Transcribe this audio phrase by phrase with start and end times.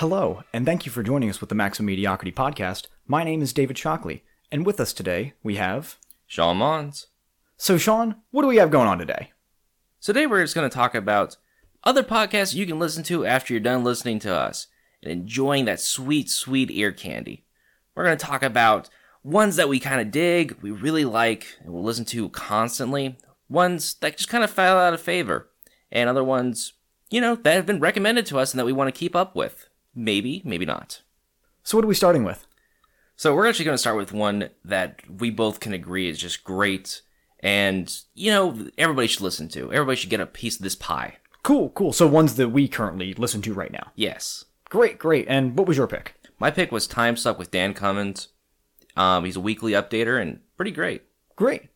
[0.00, 2.86] Hello, and thank you for joining us with the Maximum Mediocrity Podcast.
[3.06, 5.98] My name is David Shockley, and with us today we have.
[6.26, 7.08] Sean Mons.
[7.58, 9.32] So, Sean, what do we have going on today?
[9.98, 11.36] So today we're just going to talk about
[11.84, 14.68] other podcasts you can listen to after you're done listening to us
[15.02, 17.44] and enjoying that sweet, sweet ear candy.
[17.94, 18.88] We're going to talk about
[19.22, 23.18] ones that we kind of dig, we really like, and we'll listen to constantly.
[23.50, 25.50] Ones that just kind of fell out of favor,
[25.92, 26.72] and other ones,
[27.10, 29.36] you know, that have been recommended to us and that we want to keep up
[29.36, 29.66] with.
[29.94, 31.02] Maybe, maybe not.
[31.62, 32.46] So, what are we starting with?
[33.16, 36.42] So we're actually going to start with one that we both can agree is just
[36.42, 37.02] great,
[37.40, 39.70] and you know everybody should listen to.
[39.72, 41.16] Everybody should get a piece of this pie.
[41.42, 41.92] Cool, cool.
[41.92, 43.92] So, ones that we currently listen to right now.
[43.94, 45.26] Yes, Great, great.
[45.28, 46.14] And what was your pick?
[46.38, 48.28] my pick was Time Suck with Dan Cummins.
[48.96, 51.02] Um, he's a weekly updater and pretty great.
[51.36, 51.68] Great.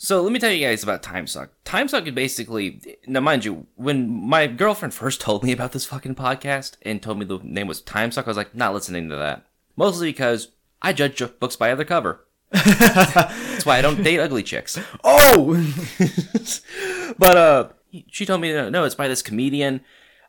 [0.00, 1.50] So let me tell you guys about Time Suck.
[1.64, 5.86] Time Suck is basically now, mind you, when my girlfriend first told me about this
[5.86, 9.08] fucking podcast and told me the name was Time Suck, I was like, not listening
[9.08, 9.44] to that.
[9.76, 12.24] Mostly because I judge books by their cover.
[12.52, 14.78] That's why I don't date ugly chicks.
[15.04, 15.56] Oh!
[17.18, 17.68] But uh,
[18.06, 19.80] she told me no, it's by this comedian,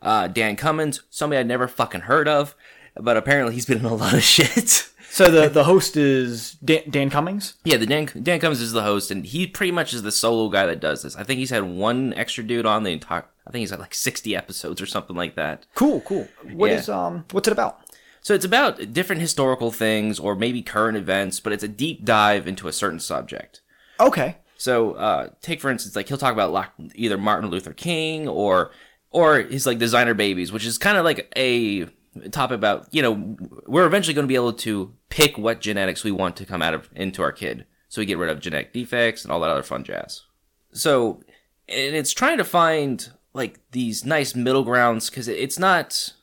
[0.01, 2.55] uh, Dan Cummins, somebody I'd never fucking heard of,
[2.95, 4.89] but apparently he's been in a lot of shit.
[5.09, 7.55] So, the, the host is Dan, Dan Cummings?
[7.63, 10.49] Yeah, the Dan Dan Cummins is the host, and he pretty much is the solo
[10.49, 11.15] guy that does this.
[11.15, 13.25] I think he's had one extra dude on the entire.
[13.47, 15.65] I think he's had like sixty episodes or something like that.
[15.75, 16.27] Cool, cool.
[16.51, 16.77] What Yeah.
[16.77, 17.25] is um?
[17.31, 17.79] What's it about?
[18.21, 22.47] So it's about different historical things or maybe current events, but it's a deep dive
[22.47, 23.61] into a certain subject.
[23.99, 24.37] Okay.
[24.57, 28.71] So uh, take for instance, like he'll talk about like, either Martin Luther King or
[29.09, 31.87] or his like designer babies, which is kind of like a
[32.31, 33.37] topic about you know
[33.67, 36.73] we're eventually going to be able to pick what genetics we want to come out
[36.73, 39.63] of into our kid, so we get rid of genetic defects and all that other
[39.63, 40.23] fun jazz.
[40.71, 41.21] So
[41.67, 46.13] and it's trying to find like these nice middle grounds because it's not.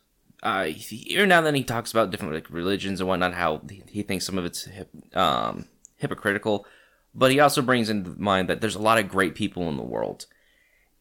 [0.42, 3.60] Uh, he- every now and then he talks about different like religions and whatnot, how
[3.88, 4.68] he, thinks some of it's
[5.14, 5.66] um,
[5.97, 6.66] hypocritical,
[7.14, 9.82] but he also brings into mind that there's a lot of great people in the
[9.82, 10.26] world,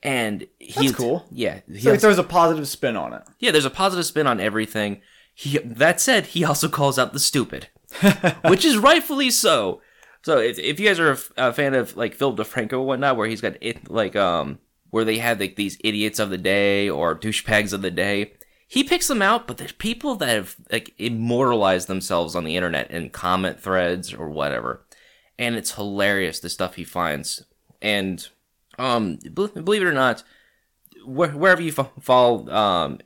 [0.06, 1.26] and he, That's cool.
[1.32, 3.24] Yeah, he So, also- there's a positive spin on it.
[3.40, 5.02] yeah, there's a positive spin on everything.
[5.34, 7.68] He, that said, he also calls out the stupid,
[8.48, 9.82] which is rightfully so.
[10.24, 13.28] So if, if you guys are a, fan of like Philip DeFranco and whatnot, where
[13.28, 14.60] he's got it like um
[14.92, 18.34] where they have like these idiots of the day or douchebags of the day,
[18.68, 19.46] he picks them out.
[19.46, 24.30] But there's people that have like immortalized themselves on the internet in comment threads or
[24.30, 24.86] whatever,
[25.38, 27.44] and it's hilarious the stuff he finds.
[27.82, 28.28] And
[28.78, 30.24] um, believe it or not,
[31.06, 33.00] where, wherever you fa- fall um,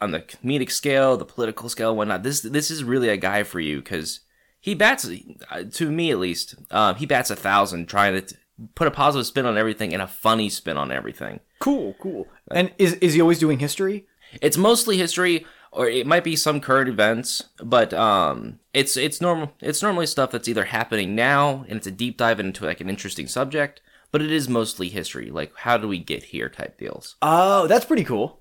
[0.00, 3.60] on the comedic scale, the political scale, whatnot, this this is really a guy for
[3.60, 4.20] you because
[4.60, 5.08] he bats
[5.50, 6.54] uh, to me at least.
[6.70, 8.36] Uh, he bats a thousand, trying to t-
[8.74, 11.40] put a positive spin on everything and a funny spin on everything.
[11.58, 12.26] Cool, cool.
[12.50, 14.06] And is is he always doing history?
[14.40, 19.52] It's mostly history, or it might be some current events, but um, it's it's normal.
[19.60, 22.88] It's normally stuff that's either happening now, and it's a deep dive into like an
[22.88, 23.80] interesting subject.
[24.12, 27.16] But it is mostly history, like how do we get here type deals.
[27.22, 28.40] Oh, that's pretty cool.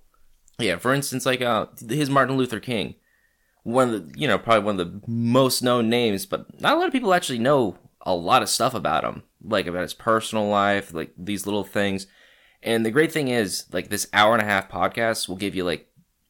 [0.60, 2.96] Yeah, for instance, like uh, his Martin Luther King,
[3.64, 6.78] one of the you know probably one of the most known names, but not a
[6.78, 10.48] lot of people actually know a lot of stuff about him, like about his personal
[10.48, 12.06] life, like these little things.
[12.64, 15.64] And the great thing is, like this hour and a half podcast will give you
[15.64, 15.88] like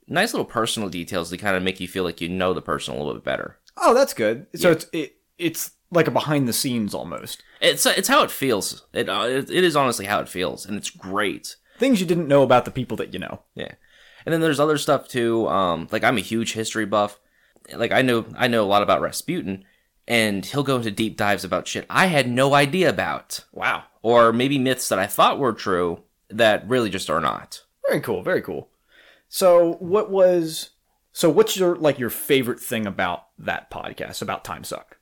[0.07, 2.93] nice little personal details to kind of make you feel like you know the person
[2.93, 3.57] a little bit better.
[3.77, 4.45] Oh, that's good.
[4.55, 4.73] So Yeah.
[4.75, 7.43] it's it, it's like a behind the scenes almost.
[7.59, 8.85] It's it's how it feels.
[8.93, 11.55] It uh, it, it is honestly how it feels, and it's great.
[11.77, 13.41] Things you didn't know about the people that you know.
[13.55, 13.73] Yeah.
[14.25, 15.47] And then there's other stuff too.
[15.47, 17.19] Um, like I'm a huge history buff.
[17.73, 19.65] Like I know I know a lot about Rasputin,
[20.07, 23.45] and he'll go into deep dives about shit I had no idea about.
[23.51, 23.83] Wow.
[24.01, 27.63] Or maybe myths that I thought were true that really just are not.
[27.87, 28.23] Very cool.
[28.23, 28.69] Very cool.
[29.27, 30.71] So, what was
[31.11, 34.97] So what's your like your favorite thing about that podcast about Time Suck?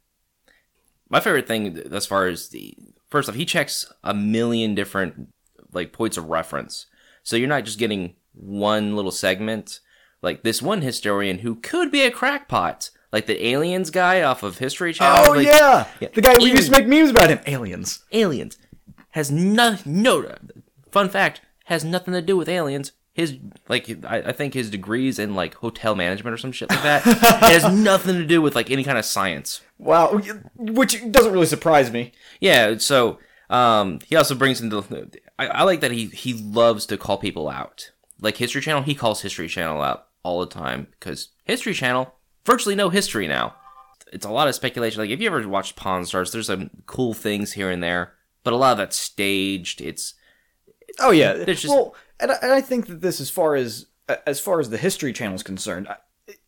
[1.09, 2.75] My favorite thing as far as the
[3.09, 5.29] first off, he checks a million different
[5.71, 6.85] like points of reference.
[7.23, 9.79] So you're not just getting one little segment.
[10.21, 14.57] Like this one historian who could be a crackpot, like the aliens guy off of
[14.57, 15.31] History Channel.
[15.31, 15.87] Oh like, yeah.
[15.99, 17.39] the guy we used to make memes about him.
[17.47, 18.03] Aliens.
[18.11, 18.57] aliens
[19.11, 20.35] has no no
[20.91, 25.19] fun fact has nothing to do with aliens his like I, I think his degrees
[25.19, 28.55] in like hotel management or some shit like that it has nothing to do with
[28.55, 29.61] like any kind of science.
[29.77, 30.21] Wow,
[30.57, 32.11] which doesn't really surprise me.
[32.39, 33.19] yeah so
[33.49, 37.49] um he also brings into I, I like that he he loves to call people
[37.49, 37.91] out.
[38.21, 42.13] Like history channel he calls history channel out all the time because history channel
[42.45, 43.55] virtually no history now.
[44.11, 45.01] It's a lot of speculation.
[45.01, 48.13] Like if you ever watched pawn stars there's some cool things here and there
[48.43, 49.81] but a lot of that's staged.
[49.81, 50.13] It's
[51.01, 51.33] Oh yeah.
[51.33, 53.87] There's just- well, and I, and I think that this, as far as
[54.25, 55.87] as far as the History Channel is concerned,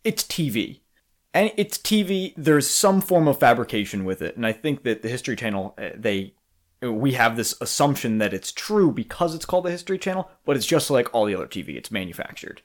[0.03, 0.80] it's TV,
[1.33, 2.33] and it's TV.
[2.36, 5.89] There's some form of fabrication with it, and I think that the History Channel uh,
[5.95, 6.33] they
[6.81, 10.65] we have this assumption that it's true because it's called the History Channel, but it's
[10.65, 11.75] just like all the other TV.
[11.75, 12.63] It's manufactured.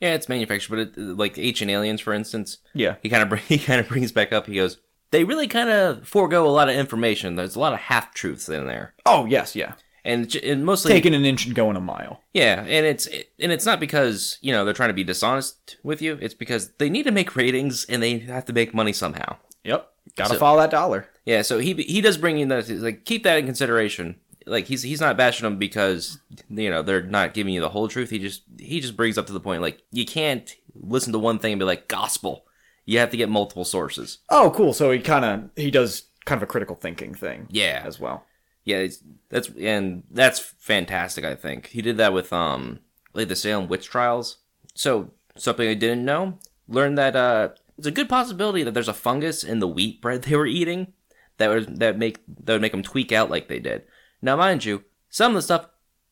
[0.00, 2.58] Yeah, it's manufactured, but it, like Ancient Aliens, for instance.
[2.74, 2.96] Yeah.
[3.02, 4.46] He kind of he kind of brings back up.
[4.46, 4.78] He goes,
[5.10, 7.36] they really kind of forego a lot of information.
[7.36, 9.74] There's a lot of half truths in there, Oh yes, yeah.
[10.04, 12.20] And, and mostly Taking an inch and going a mile.
[12.32, 16.00] yeah, and it's and it's not because you know they're trying to be dishonest with
[16.02, 16.18] you.
[16.20, 19.36] It's because they need to make ratings and they have to make money somehow.
[19.64, 19.88] Yep.
[20.16, 21.08] Got to So- follow that dollar.
[21.26, 24.16] Yeah, so he he does bring in that like keep that in consideration.
[24.46, 26.18] Like he's he's not bashing them because
[26.48, 28.10] you know they're not giving you the whole truth.
[28.10, 31.38] He just he just brings up to the point like you can't listen to one
[31.38, 32.46] thing and be like gospel.
[32.86, 34.18] You have to get multiple sources.
[34.30, 34.72] Oh, cool.
[34.72, 37.46] So he kind of he does kind of a critical thinking thing.
[37.50, 37.82] Yeah.
[37.84, 38.24] as well.
[38.64, 41.24] Yeah, it's, that's and that's fantastic.
[41.24, 42.80] I think he did that with um
[43.14, 44.38] like the Salem witch trials.
[44.74, 48.94] So something I didn't know, learned that uh it's a good possibility that there's a
[48.94, 50.92] fungus in the wheat bread they were eating
[51.38, 53.82] that would that make that would make them tweak out like they did.
[54.22, 55.66] Now, mind you, some of the stuff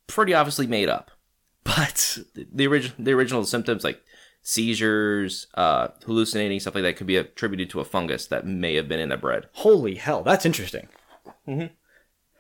[0.07, 1.11] pretty obviously made up,
[1.65, 4.03] but the original the original symptoms like
[4.43, 8.89] seizures, uh, hallucinating stuff like that could be attributed to a fungus that may have
[8.89, 9.47] been in the bread.
[9.53, 10.89] Holy hell, that's interesting.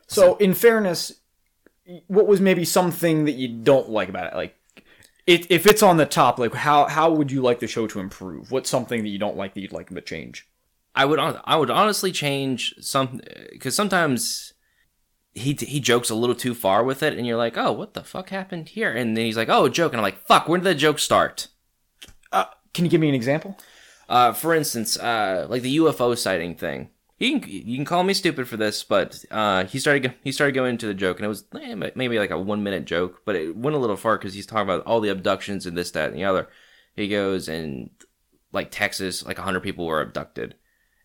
[0.09, 1.13] So, in fairness,
[2.07, 4.37] what was maybe something that you don't like about it?
[4.37, 4.57] Like,
[5.27, 8.01] it, if it's on the top, like how how would you like the show to
[8.01, 8.51] improve?
[8.51, 10.49] What's something that you don't like that you'd like them to change?
[10.95, 13.21] I would I would honestly change some
[13.53, 14.55] because sometimes
[15.35, 18.03] he he jokes a little too far with it, and you're like, oh, what the
[18.03, 18.91] fuck happened here?
[18.91, 20.99] And then he's like, oh, a joke, and I'm like, fuck, when did that joke
[20.99, 21.49] start?
[22.33, 23.59] Uh, can you give me an example?
[24.09, 26.89] Uh, for instance, uh, like the UFO sighting thing.
[27.19, 30.53] You can you can call me stupid for this, but uh, he started he started
[30.53, 33.35] going into the joke, and it was eh, maybe like a one minute joke, but
[33.35, 36.11] it went a little far because he's talking about all the abductions and this, that,
[36.11, 36.49] and the other.
[36.95, 37.91] He goes and
[38.53, 40.55] like Texas, like hundred people were abducted,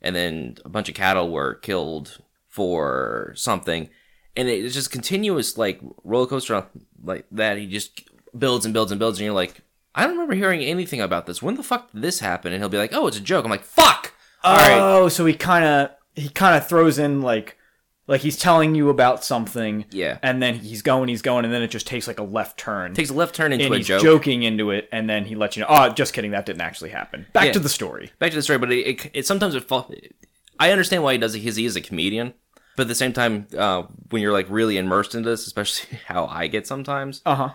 [0.01, 3.89] and then a bunch of cattle were killed for something,
[4.35, 6.67] and it's just continuous like roller coaster
[7.03, 7.57] like that.
[7.57, 8.07] He just
[8.37, 9.61] builds and builds and builds, and you're like,
[9.95, 11.41] I don't remember hearing anything about this.
[11.41, 12.51] When the fuck did this happen?
[12.51, 13.45] And he'll be like, Oh, it's a joke.
[13.45, 14.13] I'm like, Fuck.
[14.43, 14.79] All right.
[14.79, 17.57] Oh, so he kind of he kind of throws in like
[18.05, 20.17] like he's telling you about something, Yeah.
[20.21, 22.93] and then he's going, he's going, and then it just takes like a left turn.
[22.93, 24.01] Takes a left turn into and a he's joke.
[24.03, 25.67] joking into it, and then he lets you know.
[25.69, 27.27] Oh, just kidding, that didn't actually happen.
[27.31, 27.51] Back Yeah.
[27.53, 28.11] to the story.
[28.19, 29.89] Back to the story, but it, it, it sometimes it fall.
[30.59, 32.33] I understand why he does it because he is a comedian,
[32.75, 36.25] but at the same time, uh, when you're like really immersed into this, especially how
[36.25, 37.49] I get sometimes, Uh huh.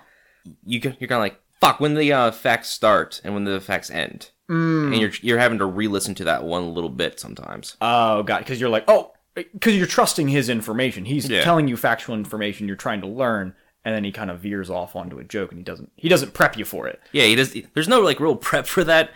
[0.64, 3.90] you you're kind of like fuck when the uh, facts start and when the facts
[3.90, 4.92] end, Mm.
[4.92, 7.76] and you're you're having to re-listen to that one little bit sometimes.
[7.82, 11.04] Oh, God, because you're like, oh, because you're trusting his information.
[11.04, 11.42] He's Yeah.
[11.44, 14.96] telling you factual information you're trying to learn, and then he kind of veers off
[14.96, 17.00] onto a joke, and he doesn't he doesn't prep you for it.
[17.12, 17.54] Yeah, he does.
[17.74, 19.10] There's no like real prep for that.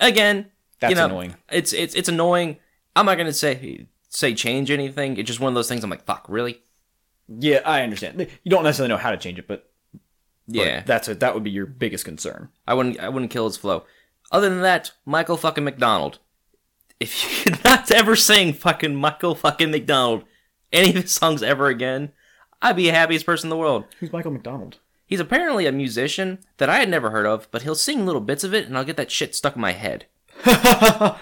[0.00, 1.36] Again, That's you know, annoying.
[1.50, 2.56] It's it's it's annoying.
[2.96, 5.16] I'm not gonna say say change anything.
[5.16, 5.84] It's just one of those things.
[5.84, 6.60] I'm like, fuck, really?
[7.28, 8.20] Yeah, I understand.
[8.42, 9.70] You don't necessarily know how to change it, but,
[10.48, 12.50] but Yeah, that's a, that would be your biggest concern.
[12.66, 13.84] I wouldn't I wouldn't kill his flow.
[14.32, 16.18] Other than that, Michael fucking McDonald.
[16.98, 20.24] If you could not ever sing fucking Michael fucking McDonald
[20.72, 22.12] any of his songs ever again,
[22.62, 23.84] I'd be the happiest person in the world.
[24.00, 24.78] Who's Michael McDonald?
[25.04, 28.44] He's apparently a musician that I had never heard of, but he'll sing little bits
[28.44, 30.06] of it and I'll get that shit stuck in my head.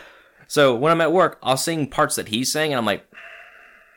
[0.46, 3.04] so when I'm at work, I'll sing parts that he's saying and I'm like,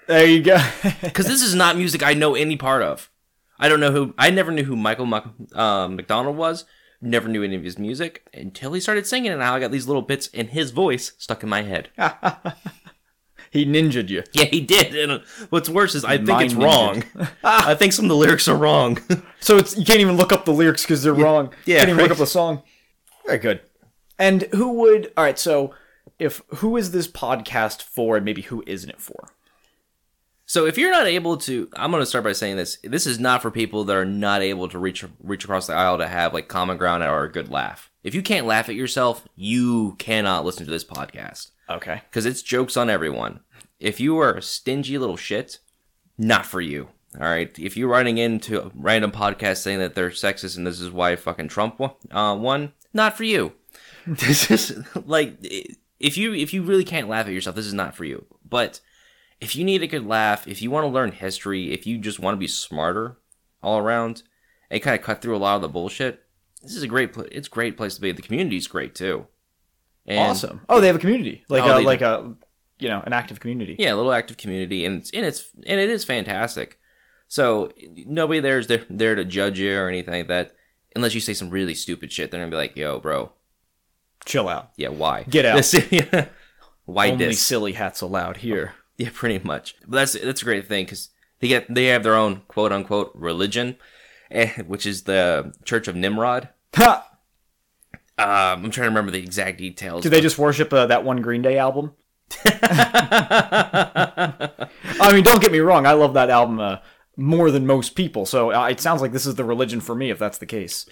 [0.08, 0.58] There you go.
[1.03, 3.12] because this is not music I know any part of.
[3.60, 4.15] I don't know who.
[4.17, 5.13] I never knew who Michael
[5.53, 6.65] um, McDonald was.
[7.05, 9.88] Never knew any of his music until he started singing, and now I got these
[9.88, 11.89] little bits in his voice stuck in my head.
[13.51, 14.24] he ninja'd you.
[14.31, 14.95] Yeah, he did.
[14.95, 15.19] And uh,
[15.50, 17.03] what's worse is I think Mind it's wrong.
[17.43, 19.00] I think some of the lyrics are wrong.
[19.41, 21.53] So it's you can't even look up the lyrics because they're wrong.
[21.65, 22.03] yeah, can't even right.
[22.03, 22.63] look up the song.
[23.25, 23.60] Very good.
[24.17, 25.12] And who would?
[25.17, 25.38] All right.
[25.38, 25.74] So,
[26.17, 29.33] if who is this podcast for, and maybe who isn't it for?
[30.53, 32.77] So if you're not able to, I'm going to start by saying this.
[32.83, 35.98] This is not for people that are not able to reach reach across the aisle
[35.98, 37.89] to have like common ground or a good laugh.
[38.03, 42.03] If you can't laugh at yourself, you cannot listen to this podcast Okay.
[42.07, 43.39] because it's jokes on everyone.
[43.79, 45.57] If you are a stingy little shit,
[46.19, 46.89] not for you.
[47.19, 47.57] All right.
[47.57, 51.15] If you're running into a random podcast saying that they're sexist and this is why
[51.15, 53.53] fucking Trump won, uh, won not for you.
[54.05, 55.36] this is like
[56.00, 58.27] if you if you really can't laugh at yourself, this is not for you.
[58.48, 58.81] But
[59.44, 62.20] if you need a good laugh, if you want to learn history, if you just
[62.20, 63.18] want to be smarter
[63.62, 64.24] all around
[64.70, 66.22] and kind of cut through a lot of the bullshit,
[66.62, 68.12] this is a great pl- it's a great place to be.
[68.12, 69.28] The community's great too.
[70.06, 70.62] And awesome.
[70.70, 72.34] Oh, they have a community, like Oh, a like a
[72.80, 73.76] you know an active community.
[73.80, 76.80] Yeah, a little active community, and it's and it's and it is fantastic.
[77.28, 77.72] So
[78.06, 80.56] nobody there's there there to judge you or anything like that,
[80.96, 82.32] unless you say some really stupid shit.
[82.32, 83.32] They're gonna be like, "Yo, bro,
[84.26, 84.72] Chill out.
[84.78, 85.56] yeah, why Get out.
[85.58, 86.28] This- yeah.
[86.86, 87.42] why Only this?
[87.42, 88.74] silly hats allowed here.
[88.98, 89.76] Yeah, pretty much.
[89.82, 91.10] But that's that's a great thing because
[91.40, 93.78] they get they have their own quote unquote religion,
[94.32, 96.50] eh, which is the Church of Nimrod.
[96.76, 97.10] Ha!
[98.16, 100.04] Um, I'm trying to remember the exact details.
[100.04, 101.94] Do they just worship uh, that one Green Day album?
[102.46, 104.68] I
[105.12, 105.86] mean, don't get me wrong.
[105.86, 106.78] I love that album uh,
[107.18, 108.26] more than most people.
[108.26, 110.86] So uh, it sounds like this is the religion for me, if that's the case.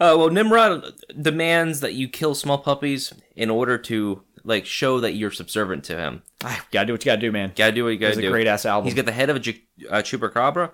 [0.00, 0.84] Uh, well, Nimrod
[1.20, 5.96] demands that you kill small puppies in order to like show that you're subservient to
[5.96, 6.22] him.
[6.42, 7.52] Ah, gotta do what you gotta do, man.
[7.54, 8.30] Gotta do what you gotta It's a do.
[8.30, 8.86] great-ass album.
[8.86, 10.72] He's got the head of a ju- uh, chupacabra,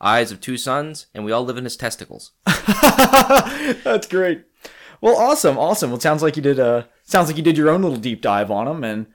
[0.00, 2.32] eyes of two suns, and we all live in his testicles.
[3.84, 4.44] That's great.
[5.00, 5.90] Well, awesome, awesome.
[5.90, 6.58] Well, sounds like you did.
[6.58, 9.06] a sounds like you did your own little deep dive on them, and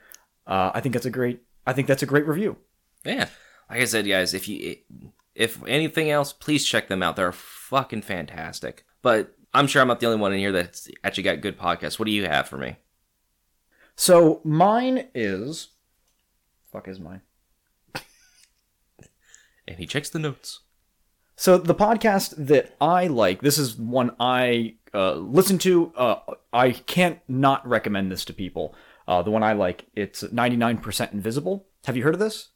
[0.46, 1.42] uh, I think that's a great.
[1.66, 2.58] I think that's a great review.
[3.04, 3.28] Yeah,
[3.70, 4.76] like I said, guys, if you
[5.36, 7.16] if anything else, please check them out.
[7.16, 8.86] They're fucking fantastic.
[9.02, 11.98] But I'm sure I'm not the only one in here that's actually got good podcasts.
[11.98, 12.76] What do you have for me?
[14.00, 15.72] So mine is.
[16.72, 17.20] Fuck is mine.
[19.68, 20.62] And he checks the notes.
[21.36, 25.92] So the podcast that I like, this is one I uh, listen to.
[25.98, 26.20] Uh,
[26.54, 28.74] I can't not recommend this to people.
[29.06, 31.68] Uh, the one I like, it's 99% Invisible.
[31.84, 32.52] Have you heard of this?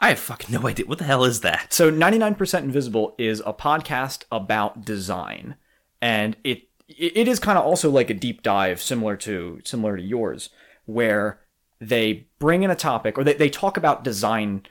[0.00, 0.86] I have fucking no idea.
[0.86, 1.74] What the hell is that?
[1.74, 5.56] So 99% Invisible is a podcast about design,
[6.00, 10.02] and it it is kind of also like a deep dive, similar to similar to
[10.02, 10.50] yours,
[10.86, 11.40] where
[11.80, 14.62] they bring in a topic or they, they talk about design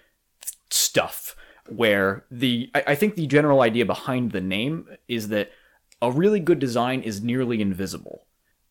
[0.69, 1.35] stuff.
[1.67, 5.51] Where the I, I think the general idea behind the name is that
[6.01, 8.27] a really good design is nearly invisible,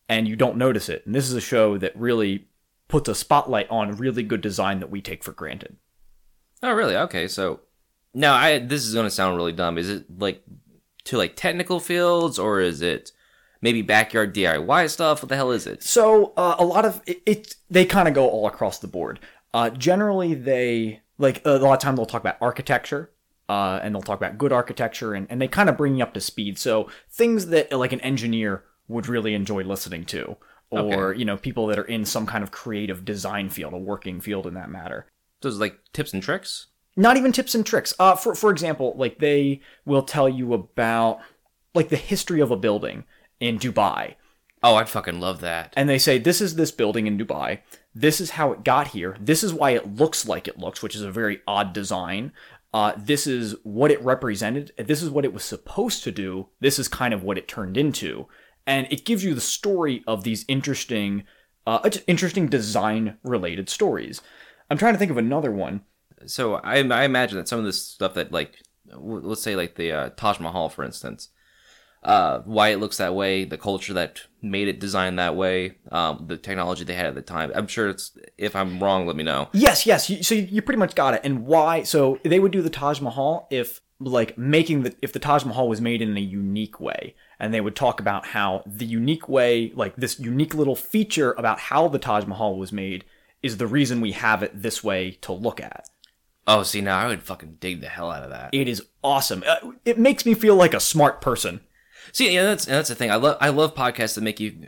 [0.07, 1.05] and you don't notice it.
[1.05, 2.47] And this is a show that really
[2.87, 5.75] puts a spotlight on really good design that we take for granted.
[6.63, 6.95] Oh, really?
[6.95, 7.61] Okay, so
[8.13, 9.77] now I this is gonna sound really dumb.
[9.77, 10.43] Is it like
[11.05, 13.11] to like technical fields or is it
[13.61, 15.21] maybe backyard DIY stuff?
[15.21, 15.83] What the hell is it?
[15.83, 19.19] So uh, a lot of it, it they kind of go all across the board.
[19.53, 23.11] Uh, generally, they like a lot of time they'll talk about architecture,
[23.49, 26.13] uh, and they'll talk about good architecture, and, and they kind of bring you up
[26.13, 26.57] to speed.
[26.57, 30.37] So things that like an engineer would really enjoy listening to,
[30.69, 34.19] or you know people that are in some kind of creative design field, a working
[34.19, 35.07] field in that matter.
[35.41, 36.67] So it's like tips and tricks.
[36.97, 37.93] Not even tips and tricks.
[37.99, 41.19] Uh, for for example, like they will tell you about
[41.73, 43.03] like the history of a building
[43.39, 44.15] in Dubai.
[44.63, 45.73] Oh, I'd fucking love that.
[45.75, 47.59] and they say this is this building in Dubai.
[47.93, 49.15] This is how it got here.
[49.19, 52.31] This is why it looks like it looks, which is a very odd design.
[52.73, 54.71] Uh, this is what it represented.
[54.77, 56.49] This is what it was supposed to do.
[56.59, 58.27] This is kind of what it turned into,
[58.67, 61.23] and it gives you the story of these interesting,
[61.65, 64.19] uh, interesting design-related stories.
[64.69, 65.81] I'm trying to think of another one.
[66.25, 68.55] So I, I imagine that some of this stuff that like
[68.91, 71.29] let's say like the uh, Taj Mahal for instance,
[72.05, 76.25] uh, why it looks that way, the culture that made it designed that way, um,
[76.27, 77.51] the technology they had at the time.
[77.55, 79.49] I'm sure it's if I'm wrong, let me know.
[79.53, 80.09] Yes, yes.
[80.09, 81.21] You, so you, you pretty much got it.
[81.23, 81.81] And why?
[81.83, 85.67] So they would do the Taj Mahal if like making the if the Taj Mahal
[85.67, 89.71] was made in a unique way, and they would talk about how the unique way,
[89.75, 93.03] like this unique little feature about how the Taj Mahal was made,
[93.41, 95.85] is the reason we have it this way to look at.
[96.45, 98.51] Oh, see now I would fucking dig the hell out of that.
[98.53, 99.43] It is awesome.
[99.47, 101.61] Uh, It makes me feel like a smart person.
[102.11, 103.11] See, yeah, that's that's the thing.
[103.11, 104.67] I love I love podcasts that make you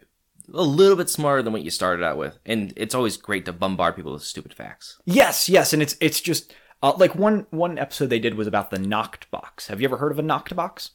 [0.54, 3.54] a little bit smarter than what you started out with, and it's always great to
[3.54, 5.00] bombard people with stupid facts.
[5.06, 8.72] Yes, yes, and it's it's just uh, like one one episode they did was about
[8.72, 9.68] the Knox Box.
[9.68, 10.92] Have you ever heard of a Knox Box?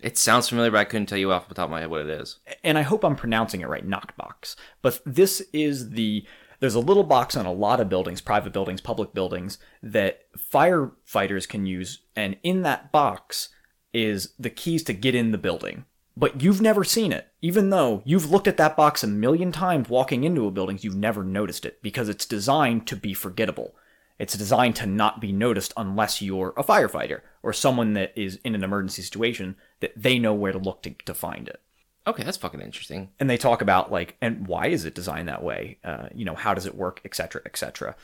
[0.00, 2.02] It sounds familiar, but I couldn't tell you off the top of my head what
[2.02, 2.38] it is.
[2.62, 4.54] and I hope I'm pronouncing it right, Knox Box.
[4.82, 6.26] But this is the
[6.60, 11.48] there's a little box on a lot of buildings, private buildings, public buildings that firefighters
[11.48, 13.50] can use, and in that box
[13.96, 15.84] is the keys to get in the building.
[16.16, 17.28] but you've never seen it.
[17.42, 20.96] Even though you've looked at that box a million times walking into a building, you've
[20.96, 23.74] never noticed it because it's designed to be forgettable.
[24.18, 28.54] It's designed to not be noticed unless you're a firefighter or someone that is in
[28.54, 31.60] an emergency situation that they know where to look to, to find it.
[32.06, 33.10] Okay, that's fucking interesting.
[33.20, 35.78] And they talk about like, and why is it designed that way?
[35.84, 37.94] Uh, you know, how does it work, et cetera, et cetera.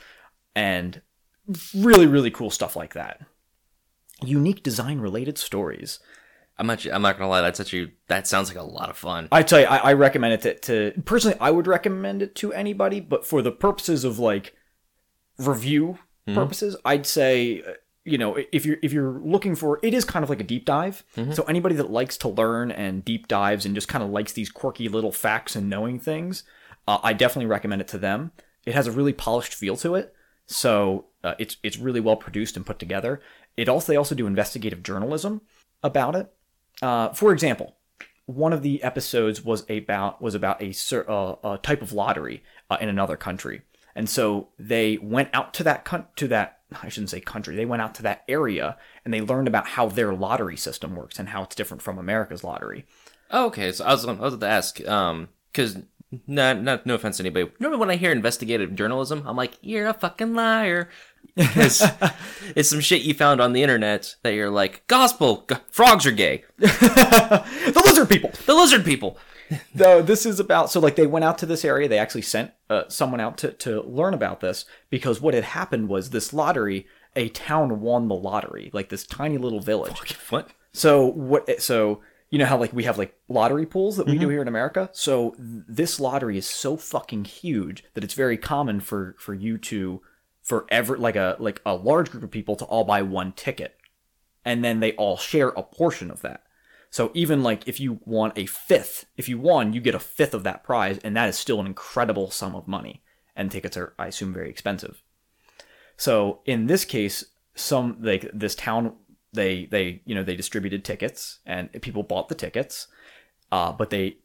[0.54, 1.00] And
[1.74, 3.22] really, really cool stuff like that.
[4.24, 5.98] Unique design related stories.
[6.58, 6.84] I'm not.
[6.86, 7.40] I'm not gonna lie.
[7.40, 9.28] That's actually that sounds like a lot of fun.
[9.32, 11.36] I tell you, I, I recommend it to, to personally.
[11.40, 14.54] I would recommend it to anybody, but for the purposes of like
[15.38, 15.98] review
[16.34, 17.72] purposes, I'd say uh,
[18.04, 20.64] you know if you're if you're looking for it is kind of like a deep
[20.64, 21.02] dive.
[21.34, 24.50] So anybody that likes to learn and deep dives and just kind of likes these
[24.50, 26.44] quirky little facts and knowing things,
[26.86, 28.30] uh, I definitely recommend it to them.
[28.66, 30.14] It has a really polished feel to it,
[30.52, 33.20] so uh, it's it's really well produced and put together.
[33.56, 35.42] It also they also do investigative journalism
[35.82, 36.32] about it.
[36.80, 37.76] Uh, for example,
[38.26, 40.72] one of the episodes was about was about a,
[41.10, 43.62] uh, a type of lottery uh, in another country,
[43.94, 47.56] and so they went out to that con- to that I shouldn't say country.
[47.56, 51.18] They went out to that area and they learned about how their lottery system works
[51.18, 52.86] and how it's different from America's lottery.
[53.30, 55.78] Oh, okay, so I was I was to ask, um, because
[56.26, 57.50] not not no offense to anybody.
[57.58, 60.88] Normally, when I hear investigative journalism, I'm like, you're a fucking liar.
[61.34, 61.82] Because
[62.56, 66.10] it's some shit you found on the internet that you're like, gospel, g- frogs are
[66.10, 66.44] gay.
[66.58, 68.32] The lizard people.
[68.44, 69.16] The lizard people.
[69.74, 71.88] Though this is about so like they went out to this area.
[71.88, 75.88] They actually sent uh, someone out to to learn about this because what had happened
[75.88, 76.86] was this lottery.
[77.14, 80.16] A town won the lottery, like this tiny little village.
[80.30, 80.50] What?
[80.72, 81.62] So what?
[81.62, 82.00] So
[82.32, 84.30] you know how like we have like lottery pools that we do mm-hmm.
[84.30, 84.88] here in America.
[84.94, 89.58] So th- this lottery is so fucking huge that it's very common for for you
[89.58, 90.00] to
[90.40, 93.76] for ever like a like a large group of people to all buy one ticket,
[94.46, 96.42] and then they all share a portion of that.
[96.88, 100.32] So even like if you want a fifth, if you won, you get a fifth
[100.32, 103.02] of that prize, and that is still an incredible sum of money.
[103.36, 105.02] And tickets are, I assume, very expensive.
[105.98, 107.24] So in this case,
[107.54, 108.94] some like this town,
[109.32, 112.88] they they you know they distributed tickets and people bought the tickets,
[113.50, 114.16] uh, but they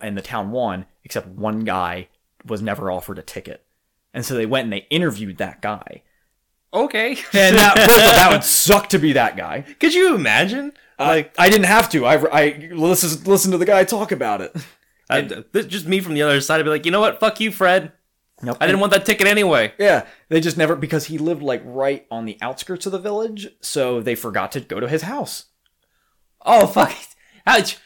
[0.00, 2.08] and the town won except one guy
[2.44, 3.64] was never offered a ticket,
[4.12, 6.02] and so they went and they interviewed that guy,
[6.76, 7.12] Okay.
[7.32, 9.64] and that, first of all, that would suck to be that guy.
[9.80, 10.72] Could you imagine?
[10.98, 12.06] Like I didn't have to.
[12.06, 14.54] I I listen listen to the guy talk about it.
[15.10, 16.58] I, this, just me from the other side.
[16.58, 17.20] I'd be like, you know what?
[17.20, 17.92] Fuck you, Fred.
[18.42, 18.58] Nope.
[18.60, 19.72] I didn't want that ticket anyway.
[19.78, 23.48] Yeah, they just never because he lived like right on the outskirts of the village,
[23.60, 25.46] so they forgot to go to his house.
[26.44, 26.94] Oh fuck!
[27.46, 27.78] Ouch!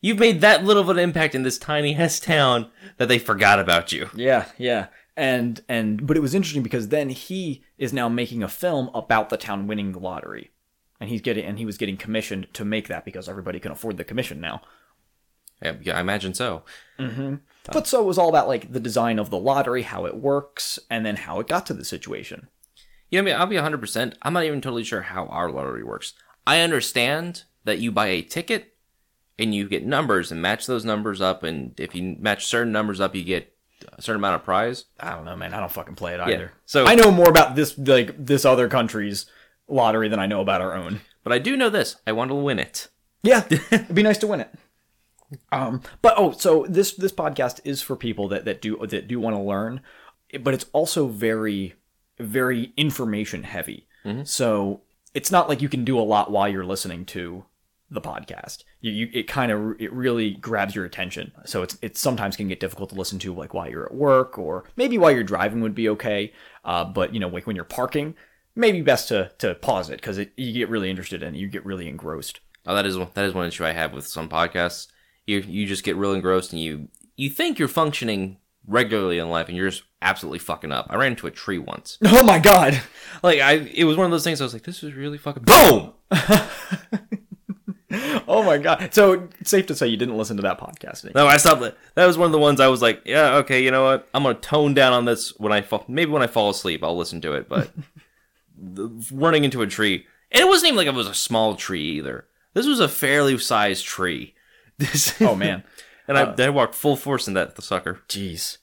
[0.00, 3.60] You've made that little of an impact in this tiny ass town that they forgot
[3.60, 4.10] about you.
[4.16, 4.88] Yeah, yeah.
[5.16, 9.30] And and but it was interesting because then he is now making a film about
[9.30, 10.50] the town winning the lottery.
[11.00, 13.96] And he's getting and he was getting commissioned to make that because everybody can afford
[13.96, 14.62] the commission now.
[15.62, 16.64] Yeah, yeah, I imagine so.
[16.98, 17.36] Mm-hmm.
[17.70, 20.78] But so it was all about like the design of the lottery, how it works,
[20.90, 22.48] and then how it got to the situation.
[23.10, 24.14] You know, I mean, I'll be 100%.
[24.22, 26.14] I'm not even totally sure how our lottery works.
[26.46, 28.74] I understand that you buy a ticket
[29.38, 31.42] and you get numbers and match those numbers up.
[31.42, 33.54] And if you match certain numbers up, you get
[33.96, 34.86] a certain amount of prize.
[34.98, 35.54] I don't know, man.
[35.54, 36.52] I don't fucking play it either.
[36.66, 39.26] so- I know more about this like this other country's
[39.68, 41.00] lottery than I know about our own.
[41.22, 42.88] But I do know this I want to win it.
[43.22, 44.48] Yeah, it'd be nice to win it.
[45.50, 49.20] Um, but oh, so this this podcast is for people that that do that do
[49.20, 49.80] want to learn,
[50.40, 51.74] but it's also very
[52.18, 53.86] very information heavy.
[54.24, 54.82] So
[55.14, 57.44] it's not like you can do a lot while you're listening to
[57.90, 58.64] the podcast.
[58.80, 61.32] You, you it kind of it really grabs your attention.
[61.44, 64.38] So it's it sometimes can get difficult to listen to like while you're at work
[64.38, 66.32] or maybe while you're driving would be okay.
[66.64, 68.14] Uh, but you know like when you're parking,
[68.54, 71.38] maybe best to to pause it because you get really interested in it.
[71.38, 72.40] You get really engrossed.
[72.66, 74.88] Oh, that is that is one issue I have with some podcasts.
[75.26, 79.48] You you just get real engrossed and you you think you're functioning regularly in life
[79.48, 80.86] and you're just absolutely fucking up.
[80.90, 81.98] I ran into a tree once.
[82.04, 82.80] Oh my god.
[83.22, 84.40] Like I, it was one of those things.
[84.40, 85.92] I was like, this is really fucking boom.
[88.26, 88.94] Oh my god.
[88.94, 91.04] So safe to say you didn't listen to that podcast.
[91.04, 91.14] Nick.
[91.14, 91.60] No, I stopped.
[91.60, 94.08] That That was one of the ones I was like, yeah, okay, you know what?
[94.14, 95.84] I'm gonna tone down on this when I fall.
[95.88, 97.48] Maybe when I fall asleep, I'll listen to it.
[97.48, 97.70] But
[99.12, 102.26] running into a tree, and it wasn't even like it was a small tree either.
[102.54, 104.34] This was a fairly sized tree.
[104.92, 105.62] This, Oh man.
[106.08, 108.00] and I, uh, I walked full force in that sucker.
[108.08, 108.58] Jeez.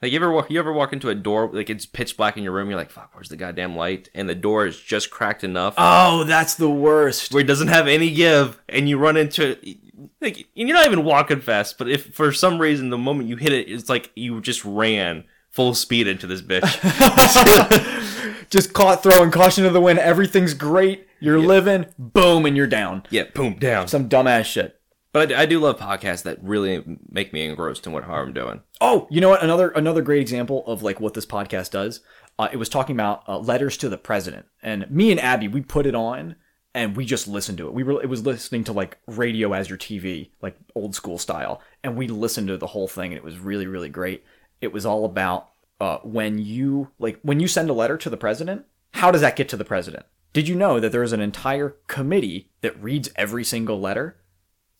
[0.00, 2.44] Like you ever walk, you ever walk into a door like it's pitch black in
[2.44, 2.68] your room.
[2.70, 4.08] You're like, fuck, where's the goddamn light?
[4.14, 7.32] And the door is just cracked enough Oh, that's the worst.
[7.34, 9.78] where it doesn't have any give, and you run into it.
[10.20, 13.36] Like, and you're not even walking fast, but if for some reason the moment you
[13.36, 16.62] hit it, it's like you just ran full speed into this bitch.
[18.50, 19.98] Just caught throwing caution to the wind.
[19.98, 21.06] Everything's great.
[21.20, 21.84] You're living.
[21.98, 23.02] Boom, and you're down.
[23.10, 23.88] yeah, boom, down.
[23.88, 24.77] Some dumbass shit.
[25.12, 28.60] But I, do love podcasts that really make me engrossed in what I'm doing.
[28.80, 29.42] Oh, you know what?
[29.42, 32.00] Another another great example of like what this podcast does.
[32.38, 35.62] Uh, it was talking about uh, letters to the president, and me and Abby we
[35.62, 36.36] put it on
[36.74, 37.74] and we just listened to it.
[37.74, 41.60] We were it was listening to like radio as your TV, like old school style,
[41.82, 44.24] and we listened to the whole thing, and it was really really great.
[44.60, 45.48] It was all about
[45.80, 48.66] uh, when you like when you send a letter to the president.
[48.92, 50.06] How does that get to the president?
[50.32, 54.16] Did you know that there is an entire committee that reads every single letter?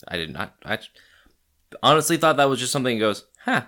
[0.08, 0.54] I did not.
[0.64, 0.78] I
[1.82, 3.62] honestly thought that was just something that goes, huh?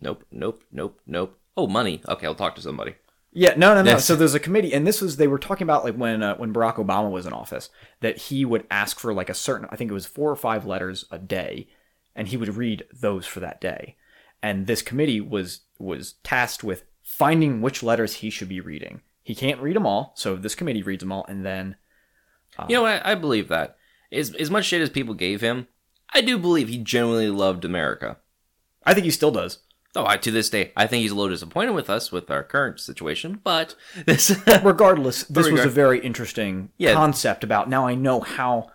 [0.00, 1.38] Nope, nope, nope, nope.
[1.56, 2.02] Oh, money.
[2.08, 2.96] Okay, I'll talk to somebody.
[3.32, 3.90] Yeah, no, no, no.
[3.92, 4.04] Yes.
[4.06, 6.52] So there's a committee, and this was they were talking about like when uh, when
[6.54, 7.68] Barack Obama was in office
[8.00, 10.64] that he would ask for like a certain I think it was four or five
[10.64, 11.68] letters a day,
[12.14, 13.96] and he would read those for that day,
[14.42, 19.02] and this committee was was tasked with finding which letters he should be reading.
[19.22, 21.76] He can't read them all, so this committee reads them all, and then
[22.68, 23.04] You know, what?
[23.04, 23.76] I believe that.
[24.10, 25.68] As as much shit as people gave him,
[26.12, 28.16] I do believe he genuinely loved America.
[28.84, 29.58] I think he still does.
[29.92, 32.42] Though I, to this day, I think he's a little disappointed with us with our
[32.42, 33.40] current situation.
[33.42, 36.92] But this, Regardless, this was a very interesting Yeah.
[36.92, 38.70] concept about now I know how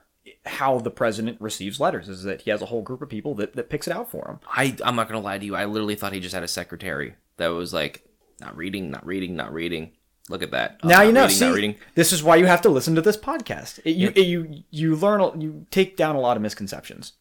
[0.48, 3.56] how the president receives letters is that he has a whole group of people that,
[3.56, 4.40] that picks it out for him.
[4.48, 5.56] I I'm not gonna lie to you.
[5.56, 8.04] I literally thought he just had a secretary that was like
[8.40, 9.92] not reading, not reading, not reading.
[10.30, 10.80] Look at that.
[10.84, 11.22] Oh, now not you know.
[11.24, 11.76] Reading, see, reading.
[11.94, 13.80] this is why you have to listen to this podcast.
[13.86, 17.14] It, you it- you you learn you take down a lot of misconceptions.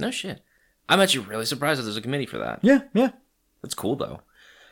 [0.00, 0.42] No shit.
[0.88, 2.60] I'm actually really surprised that there's a committee for that.
[2.62, 3.10] Yeah, yeah.
[3.62, 4.20] That's cool though.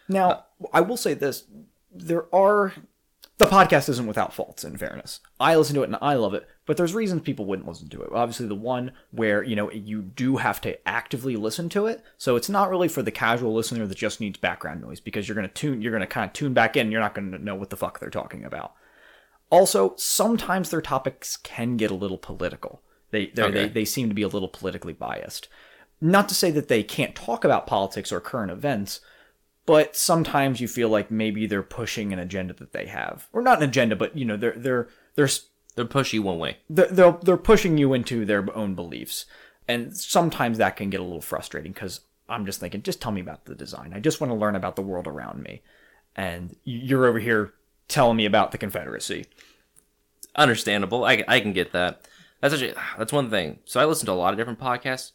[0.08, 1.44] Now I will say this:
[1.92, 2.72] there are
[3.38, 4.64] the podcast isn't without faults.
[4.64, 7.68] In fairness, I listen to it and I love it, but there's reasons people wouldn't
[7.68, 8.10] listen to it.
[8.12, 12.34] Obviously, the one where you know you do have to actively listen to it, so
[12.34, 15.48] it's not really for the casual listener that just needs background noise because you're gonna
[15.48, 18.00] tune, you're gonna kind of tune back in, you're not gonna know what the fuck
[18.00, 18.72] they're talking about.
[19.50, 22.82] Also, sometimes their topics can get a little political.
[23.10, 23.52] They they Okay.
[23.52, 25.48] they, they seem to be a little politically biased.
[26.00, 29.00] Not to say that they can't talk about politics or current events,
[29.66, 33.58] but sometimes you feel like maybe they're pushing an agenda that they have, or not
[33.62, 35.28] an agenda, but you know they're they're they're
[35.74, 36.58] They're pushy one way.
[36.70, 39.26] they're they're, they're pushing you into their own beliefs,
[39.66, 43.20] and sometimes that can get a little frustrating because I'm just thinking, just tell me
[43.20, 43.92] about the design.
[43.94, 45.62] I just want to learn about the world around me,
[46.14, 47.52] and you're over here
[47.88, 49.26] telling me about the Confederacy.
[50.36, 51.04] Understandable.
[51.04, 52.02] I, I can get that.
[52.40, 53.58] That's actually that's one thing.
[53.64, 55.12] So I listen to a lot of different podcasts,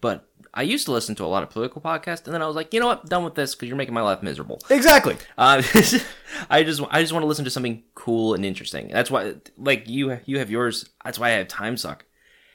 [0.00, 2.56] but I used to listen to a lot of political podcasts, and then I was
[2.56, 4.60] like, you know what, done with this because you're making my life miserable.
[4.70, 5.16] Exactly.
[5.38, 5.62] Uh,
[6.50, 8.88] I just I just want to listen to something cool and interesting.
[8.88, 10.88] That's why, like you you have yours.
[11.04, 12.04] That's why I have Time Suck.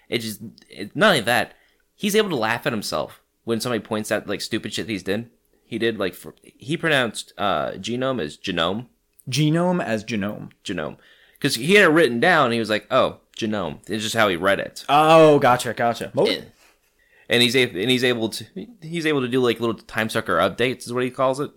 [0.10, 1.54] It just it, not only that,
[1.96, 5.30] he's able to laugh at himself when somebody points out like stupid shit he's did.
[5.64, 8.88] He did like for, he pronounced uh, genome as genome
[9.30, 10.52] Genome as genome.
[10.64, 10.98] genome
[11.34, 12.46] because he had it written down.
[12.46, 13.80] And he was like, oh genome.
[13.90, 14.86] It's just how he read it.
[14.90, 16.12] Oh, gotcha, gotcha.
[16.14, 16.28] Mo-
[17.30, 18.46] and he's able, and he's able to
[18.82, 21.50] he's able to do like little time sucker updates is what he calls it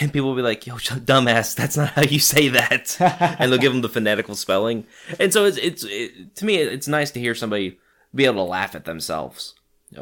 [0.00, 2.96] and people will be like yo dumbass that's not how you say that
[3.38, 4.86] and they'll give him the phonetical spelling
[5.20, 7.78] and so it's it's it, to me it's nice to hear somebody
[8.14, 9.52] be able to laugh at themselves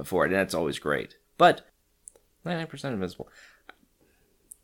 [0.05, 1.67] for it and that's always great but
[2.47, 3.29] 99% invisible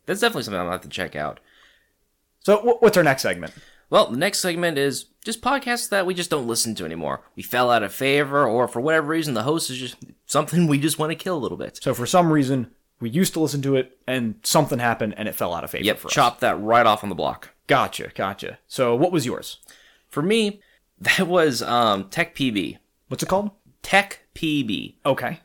[0.05, 1.41] that's definitely something i'll have to check out
[2.39, 3.51] So, what's our next segment?
[3.89, 7.21] well, the next segment is just podcasts that we just don't listen to anymore.
[7.35, 10.79] We fell out of favor, or for whatever reason, the host is just something we
[10.79, 11.79] just want to kill a little bit.
[11.83, 15.35] So, for some reason, we used to listen to it, and something happened, and it
[15.35, 16.13] fell out of favor Yep, for us.
[16.13, 17.49] chop that right off on the block.
[17.67, 18.59] Gotcha, gotcha.
[18.67, 19.59] So, what was yours?
[20.07, 20.61] For me,
[20.99, 22.77] that was um, Tech PB.
[23.07, 23.51] What's it called?
[23.81, 24.95] Tech PB.
[25.05, 25.39] Okay.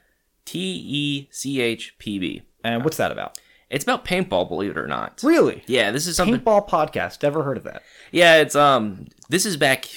[0.44, 2.42] T E C H P B.
[2.62, 3.38] And what's that about?
[3.70, 5.20] It's about paintball, believe it or not.
[5.24, 5.62] Really?
[5.66, 6.38] Yeah, this is something.
[6.40, 7.22] Paintball podcast.
[7.22, 7.82] Never heard of that.
[8.12, 9.06] Yeah, it's um.
[9.28, 9.88] This is back.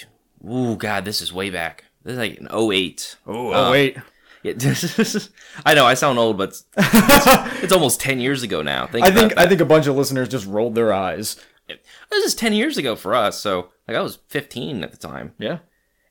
[0.46, 1.86] Oh God, this is way back.
[2.04, 3.18] This is like an 08.
[3.26, 3.98] Oh, Uh, wait.
[4.44, 4.54] Yeah,
[5.66, 8.88] I know I sound old, but it's, it's, it's almost 10 years ago now.
[8.88, 9.40] Think I think that.
[9.40, 11.36] I think a bunch of listeners just rolled their eyes.
[11.68, 13.40] this is 10 years ago for us.
[13.40, 15.34] So, like, I was 15 at the time.
[15.38, 15.60] Yeah.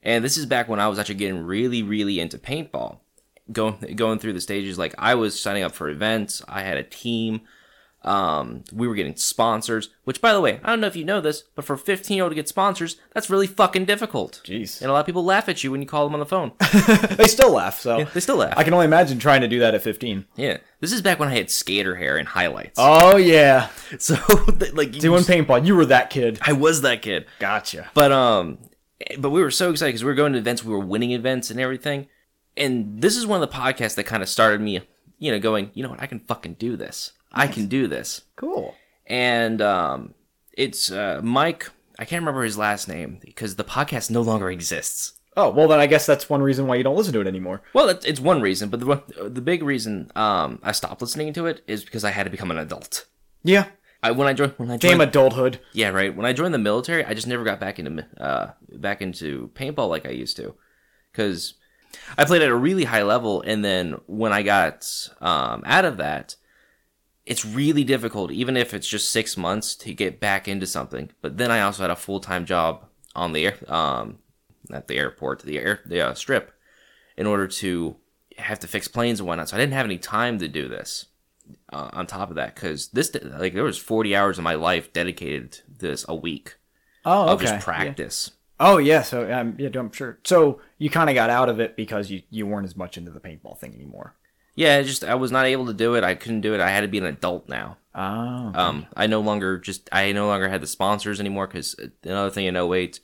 [0.03, 2.99] And this is back when I was actually getting really, really into paintball.
[3.53, 6.43] Going going through the stages, like I was signing up for events.
[6.49, 7.43] I had a team.
[8.03, 9.91] Um, we were getting sponsors.
[10.05, 12.25] Which, by the way, I don't know if you know this, but for 15 year
[12.25, 14.41] old to get sponsors, that's really fucking difficult.
[14.45, 14.81] Jeez.
[14.81, 16.53] And a lot of people laugh at you when you call them on the phone.
[17.17, 17.81] They still laugh.
[17.81, 18.55] So they still laugh.
[18.57, 20.27] I can only imagine trying to do that at 15.
[20.37, 22.75] yeah, this is back when I had skater hair and highlights.
[22.79, 23.69] Oh yeah.
[23.99, 24.15] So,
[24.73, 25.65] like, you Doing paintball.
[25.67, 26.39] You were that kid.
[26.43, 27.27] I was that kid.
[27.39, 27.91] Gotcha.
[27.95, 28.59] But um,
[29.19, 31.51] but we were so excited because we were going to events, we were winning events
[31.51, 32.09] and everything.
[32.57, 34.81] And this is one of the podcasts that kind of started me,
[35.19, 37.13] you know, going, you know what, I can fucking do this.
[37.37, 38.23] I can do this.
[38.37, 38.75] Cool.
[39.07, 40.15] And um,
[40.53, 41.71] it's uh, Mike.
[41.99, 45.13] I can't remember his last name because the podcast no longer exists.
[45.37, 47.63] Oh well, then I guess that's one reason why you don't listen to it anymore.
[47.75, 51.47] Well, it's, it's one reason, but the the big reason um, I stopped listening to
[51.47, 53.07] it is because I had to become an adult.
[53.45, 53.67] Yeah.
[54.03, 55.61] I when I joined when I Damn joined adulthood.
[55.73, 59.03] yeah right when I joined the military, I just never got back into uh, back
[59.03, 60.55] into paintball like I used to,
[61.13, 61.55] because
[62.17, 64.87] I played at a really high level, and then when I got
[65.21, 66.37] um, out of that,
[67.27, 71.11] it's really difficult, even if it's just six months, to get back into something.
[71.21, 74.19] But then I also had a full time job on the air, um,
[74.73, 76.53] at the airport, the air, the uh, strip,
[77.17, 77.97] in order to
[78.39, 79.49] have to fix planes and whatnot.
[79.49, 81.07] So I didn't have any time to do this.
[81.73, 84.93] Uh, on top of that, because this like there was forty hours of my life
[84.93, 86.57] dedicated to this a week
[87.05, 88.33] Oh, of just practice.
[88.59, 89.03] Oh yeah.
[89.03, 90.19] So um, yeah, I'm sure.
[90.25, 93.13] So you kind of got out of it because you you weren't as much into
[93.13, 94.17] the paintball thing anymore.
[94.57, 96.03] Yeah, just I was not able to do it.
[96.03, 96.61] I couldn't do it.
[96.61, 97.77] I had to be an adult now.
[97.95, 98.53] Oh.
[98.55, 102.47] Um, I no longer just I no longer had the sponsors anymore because another thing
[102.47, 103.01] in 08,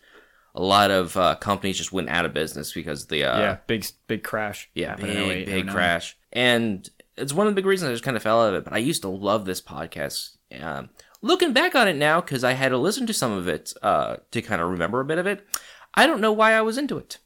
[0.54, 3.58] a lot of uh, companies just went out of business because the uh, yeah.
[3.66, 4.70] Big big crash.
[4.74, 5.74] yeah in 08, big big 09.
[5.74, 8.54] crash, and it's one of the big reasons I just kind of fell out of
[8.54, 8.64] it.
[8.64, 10.36] But I used to love this podcast.
[10.58, 10.88] Um,
[11.20, 14.16] looking back on it now, because I had to listen to some of it uh,
[14.30, 15.46] to kind of remember a bit of it,
[15.94, 17.18] I don't know why I was into it.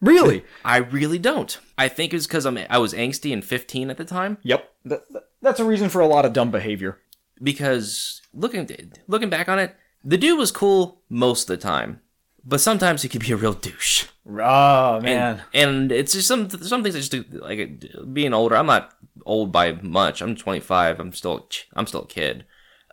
[0.00, 0.44] Really?
[0.64, 1.58] I really don't.
[1.76, 4.38] I think it's because I'm I was angsty and 15 at the time.
[4.42, 4.72] yep.
[4.88, 6.98] Th- th- that's a reason for a lot of dumb behavior.
[7.42, 8.68] because looking
[9.06, 12.00] looking back on it, the dude was cool most of the time,
[12.44, 14.06] but sometimes he could be a real douche.
[14.26, 15.42] Oh man.
[15.54, 18.56] And it's just some some things I just do like being older.
[18.56, 18.92] I'm not
[19.24, 20.20] old by much.
[20.20, 21.00] I'm 25.
[21.00, 22.44] I'm still I'm still a kid.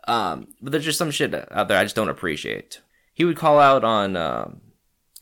[0.08, 2.80] Um, but there's just some shit out there I just don't appreciate.
[3.12, 4.60] He would call out on um,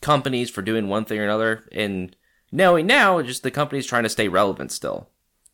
[0.01, 2.15] companies for doing one thing or another, and
[2.51, 5.09] knowing now, just the company's trying to stay relevant still.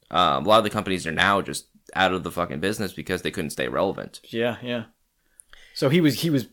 [0.10, 3.22] Um, a lot of the companies are now just out of the fucking business because
[3.22, 4.20] they couldn't stay relevant.
[4.30, 4.86] yeah, yeah.
[5.74, 6.48] So he was he was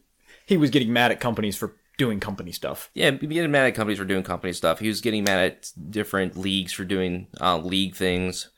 [0.46, 2.90] he was getting mad at companies for doing company stuff.
[2.94, 4.78] Yeah, getting mad at companies for doing company stuff.
[4.78, 8.48] He was getting mad at different leagues for doing uh, league things.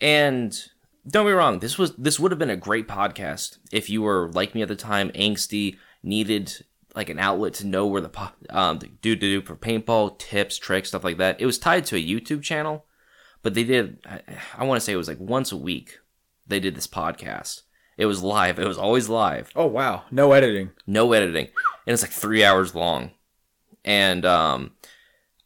[0.00, 0.60] And
[1.08, 4.30] don't be wrong, this was this would have been a great podcast if you were
[4.32, 8.10] like me at the time, angsty, needed like an outlet to know where the
[8.50, 11.40] um to do to do for paintball tips, tricks, stuff like that.
[11.40, 12.84] It was tied to a YouTube channel,
[13.42, 13.98] but they did.
[14.06, 14.20] I,
[14.58, 15.98] I want to say it was like once a week.
[16.46, 17.62] They did this podcast.
[17.96, 18.58] It was live.
[18.58, 20.04] It was always live Oh wow.
[20.10, 20.70] No editing.
[20.86, 21.48] no editing,
[21.86, 23.12] and it's like three hours long.
[23.84, 24.72] And um,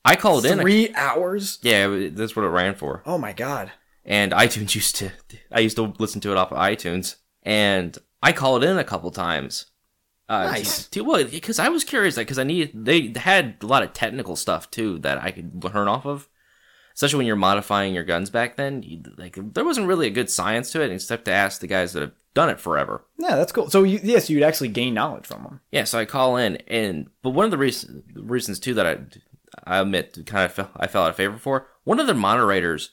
[0.04, 0.58] I called in.
[0.58, 1.58] Three hours.
[1.62, 3.02] Yeah, that's what it ran for.
[3.06, 3.72] Oh my god.
[4.04, 5.10] And iTunes used to.
[5.50, 9.10] I used to listen to it off of iTunes, and I called in a couple
[9.10, 9.66] times.
[10.28, 10.84] Uh, Nice.
[10.84, 12.84] To, to- well, because I was curious, because I needed.
[12.84, 16.28] They had a lot of technical stuff too that I could learn off of.
[16.94, 20.30] Especially when you're modifying your guns back then, you, like there wasn't really a good
[20.30, 23.04] science to it, except to ask the guys that have done it forever.
[23.18, 23.68] Yeah, that's cool.
[23.68, 25.60] So you, yes, you'd actually gain knowledge from them.
[25.70, 28.96] Yeah, so I call in, and but one of the reasons reasons too that I
[29.64, 32.92] I admit kind of fell, I fell out of favor for one of the moderators.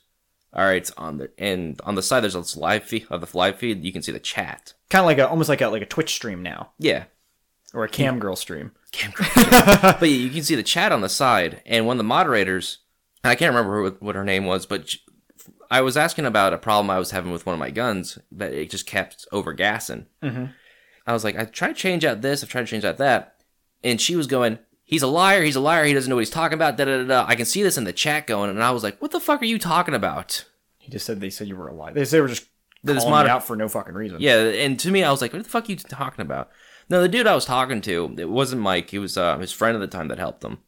[0.54, 3.38] All right, it's on the and on the side there's this live feed of the
[3.38, 3.86] live feed.
[3.86, 4.74] You can see the chat.
[4.90, 7.06] Kind of like a almost like a like a Twitch stream now Yeah,
[7.74, 8.72] or a cam girl stream.
[8.92, 9.28] Cam girl,
[10.00, 12.80] but you can see the chat on the side, and one of the moderators,
[13.24, 14.96] and I can't remember what, what her name was, but
[15.72, 18.54] I was asking about a problem I was having with one of my guns that
[18.54, 20.06] it just kept overgassing.
[20.22, 20.46] Mm-hmm.
[21.08, 23.42] I was like, I tried to change out this, I've tried to change out that,
[23.84, 26.30] and she was going, "He's a liar, he's a liar, he doesn't know what he's
[26.30, 27.08] talking about." Da da da.
[27.08, 27.26] da.
[27.28, 29.42] I can see this in the chat going, and I was like, "What the fuck
[29.42, 30.46] are you talking about?"
[30.78, 31.96] He just said they said you were alive.
[31.96, 32.46] They, said they were just
[32.86, 34.18] calling mod- you out for no fucking reason.
[34.20, 36.52] Yeah, and to me, I was like, "What the fuck are you talking about?"
[36.94, 38.92] No, the dude I was talking to, it wasn't Mike.
[38.92, 40.60] He was uh, his friend at the time that helped him.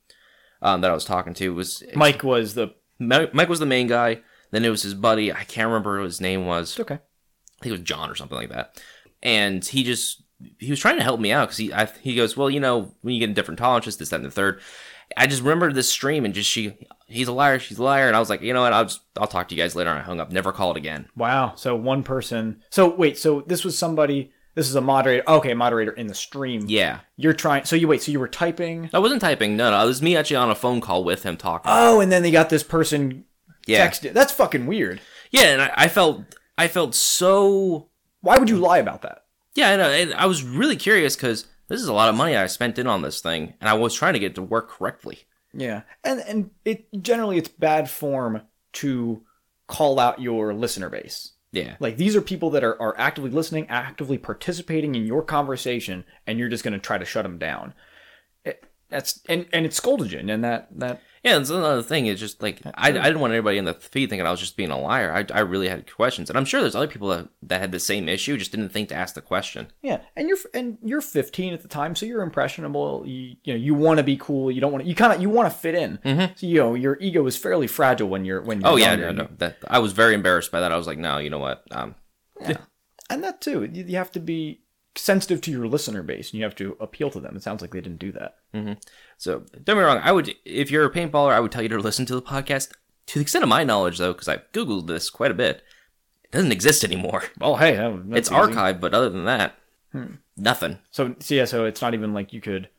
[0.59, 3.85] Um, that I was talking to was Mike was the Mike Mike was the main
[3.85, 4.21] guy.
[4.49, 5.31] Then it was his buddy.
[5.31, 6.71] I can't remember what his name was.
[6.71, 6.95] it's okay.
[6.95, 8.81] I think it was John or something like that.
[9.21, 10.23] And he just
[10.57, 12.95] he was trying to help me out because he I, he goes, well, you know,
[13.01, 14.61] when you get in different tolerances, this, that, and the third.
[15.15, 18.15] I just remembered this stream and just she he's a liar, she's a liar, and
[18.15, 19.91] I was like, you know what, I'll just I'll talk to you guys later.
[19.91, 21.07] And I hung up, never called again.
[21.15, 21.53] Wow.
[21.53, 22.63] So one person.
[22.71, 23.19] So wait.
[23.19, 24.31] So this was somebody.
[24.55, 25.23] This is a moderator.
[25.27, 26.65] Okay, moderator in the stream.
[26.67, 27.65] Yeah, You're trying.
[27.65, 28.01] So you wait.
[28.01, 28.89] So you were typing.
[28.93, 29.57] I wasn't typing.
[29.57, 31.71] No, no, it was me actually on a phone call with him talking.
[31.73, 33.25] Oh, and then they got this person
[33.67, 34.13] yeah, texted.
[34.13, 35.01] That's fucking weird.
[35.31, 36.21] yeah, and I, I felt
[36.57, 37.89] I felt so
[38.21, 39.25] Why would you lie about that?
[39.55, 39.89] Yeah, I know.
[39.89, 42.87] And I was really curious because this is a lot of money I spent in
[42.87, 45.19] on this thing, and I was trying to get it to work correctly.
[45.53, 48.41] Yeah, and and it generally it's bad form
[48.73, 49.23] to
[49.67, 51.31] call out your listener base.
[51.55, 51.75] Yeah.
[51.79, 56.37] Like these are people that are, are actively listening, actively participating in your conversation, and
[56.37, 57.73] you're just going to try to shut them down.
[58.43, 62.05] It, that's and and it's scolded and that that Yeah, that's another thing.
[62.05, 64.55] It's just like I, I didn't want anybody in the feed thinking I was just
[64.55, 65.11] being a liar.
[65.11, 67.79] I, I really had questions, and I'm sure there's other people that, that had the
[67.79, 69.71] same issue, just didn't think to ask the question.
[69.81, 73.01] Yeah, and you're and you're 15 at the time, so you're impressionable.
[73.07, 74.51] You you know you want to be cool.
[74.51, 74.87] You don't want to.
[74.87, 75.97] You kind of you want to fit in.
[76.05, 76.33] Mm-hmm.
[76.35, 79.11] So you know your ego is fairly fragile when you're when you're Oh yeah, no,
[79.11, 80.71] no, that I was very embarrassed by that.
[80.71, 81.63] I was like, no, you know what?
[81.71, 81.95] Um,
[83.09, 83.63] and that too.
[83.63, 84.61] You, you have to be
[84.95, 87.35] sensitive to your listener base, and you have to appeal to them.
[87.35, 88.37] It sounds like they didn't do that.
[89.17, 89.99] So don't get me wrong.
[90.03, 92.71] I would, if you're a paintballer, I would tell you to listen to the podcast.
[93.07, 95.61] To the extent of my knowledge, though, because I've googled this quite a bit,
[96.23, 97.23] it doesn't exist anymore.
[97.41, 97.75] Oh hey,
[98.11, 98.35] it's easy.
[98.35, 98.41] Hmm.
[98.51, 99.55] archived, but other than that,
[100.37, 100.79] nothing.
[100.91, 102.69] So, so yeah, so it's not even like you could,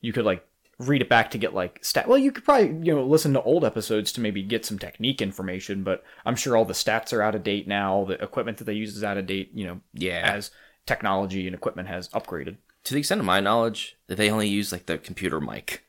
[0.00, 0.46] you could like
[0.78, 2.08] read it back to get like stat.
[2.08, 5.20] Well, you could probably you know listen to old episodes to maybe get some technique
[5.20, 8.04] information, but I'm sure all the stats are out of date now.
[8.04, 9.50] The equipment that they use is out of date.
[9.54, 10.32] You know, Yeah.
[10.34, 10.50] as
[10.86, 12.56] technology and equipment has upgraded.
[12.84, 15.84] To the extent of my knowledge, that they only use like the computer mic.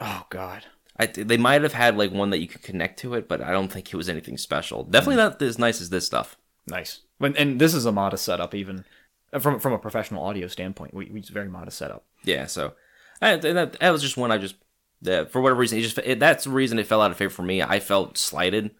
[0.00, 0.64] Oh God.
[0.98, 3.52] I, they might have had like one that you could connect to it, but I
[3.52, 4.84] don't think it was anything special.
[4.84, 6.36] Definitely not as nice as this stuff.
[6.66, 7.00] Nice.
[7.18, 8.84] When, and this is a modest setup, even
[9.32, 10.94] uh, from from a professional audio standpoint.
[10.94, 12.04] We, we it's a very modest setup.
[12.24, 12.74] Yeah, so
[13.22, 14.56] I, that, that was just one I just
[15.02, 17.42] for whatever reason it just it, that's the reason it fell out of favor for
[17.42, 17.62] me.
[17.62, 18.72] I felt slighted,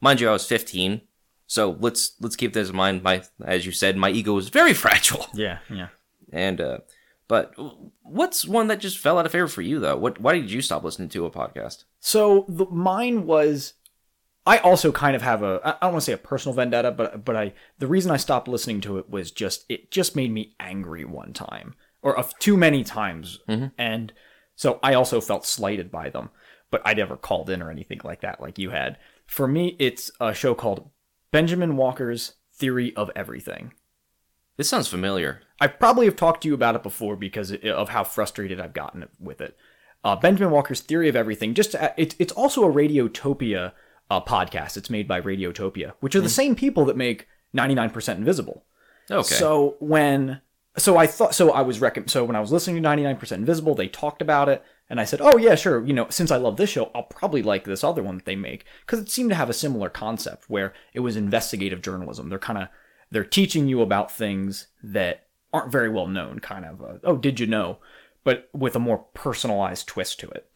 [0.00, 0.28] mind you.
[0.28, 1.00] I was 15,
[1.46, 3.02] so let's let's keep this in mind.
[3.02, 5.88] My as you said, my ego is very fragile, Yeah, yeah.
[6.32, 6.78] and uh,
[7.28, 7.54] but
[8.02, 9.96] what's one that just fell out of favor for you though?
[9.96, 11.84] What why did you stop listening to a podcast?
[12.00, 13.74] So the mine was.
[14.46, 17.24] I also kind of have a I don't want to say a personal vendetta, but
[17.24, 20.54] but I the reason I stopped listening to it was just it just made me
[20.60, 24.12] angry one time or of too many times, and
[24.54, 26.28] so I also felt slighted by them.
[26.70, 28.98] But I never called in or anything like that, like you had.
[29.26, 30.90] For me, it's a show called
[31.34, 33.72] Benjamin Walker's Theory of Everything.
[34.56, 35.40] This sounds familiar.
[35.60, 39.08] I probably have talked to you about it before because of how frustrated I've gotten
[39.18, 39.56] with it.
[40.04, 41.52] Uh, Benjamin Walker's Theory of Everything.
[41.52, 43.72] Just to, it's it's also a Radiotopia
[44.10, 44.76] uh, podcast.
[44.76, 48.64] It's made by Radiotopia, which are the same people that make 99% Invisible.
[49.10, 49.22] Okay.
[49.24, 50.40] So when
[50.76, 53.74] so I thought so I was rec- so when I was listening to 99% Invisible,
[53.74, 56.56] they talked about it and I said, "Oh yeah, sure, you know, since I love
[56.56, 59.36] this show, I'll probably like this other one that they make cuz it seemed to
[59.36, 62.28] have a similar concept where it was investigative journalism.
[62.28, 62.68] They're kind of
[63.10, 67.40] they're teaching you about things that aren't very well known kind of uh, oh, did
[67.40, 67.78] you know?
[68.24, 70.50] But with a more personalized twist to it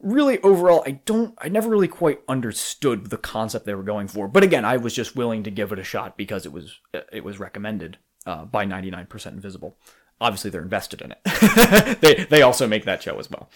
[0.00, 4.28] really overall i don't i never really quite understood the concept they were going for
[4.28, 6.78] but again i was just willing to give it a shot because it was
[7.12, 9.76] it was recommended uh, by 99% invisible
[10.20, 11.98] obviously they're invested in it.
[12.00, 13.50] They they also make that show as well.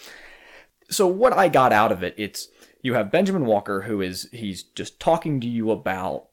[0.89, 2.49] So what i got out of it it's
[2.81, 6.27] you have benjamin walker who is he's just talking to you about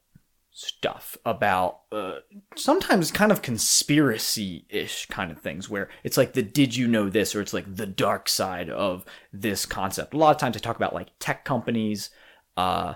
[0.52, 2.16] stuff about uh,
[2.56, 7.34] sometimes kind of conspiracy-ish kind of things where it's like the did you know this
[7.34, 10.12] or it's like the dark side of this concept.
[10.12, 12.10] A lot of times they talk about like tech companies
[12.56, 12.94] uh,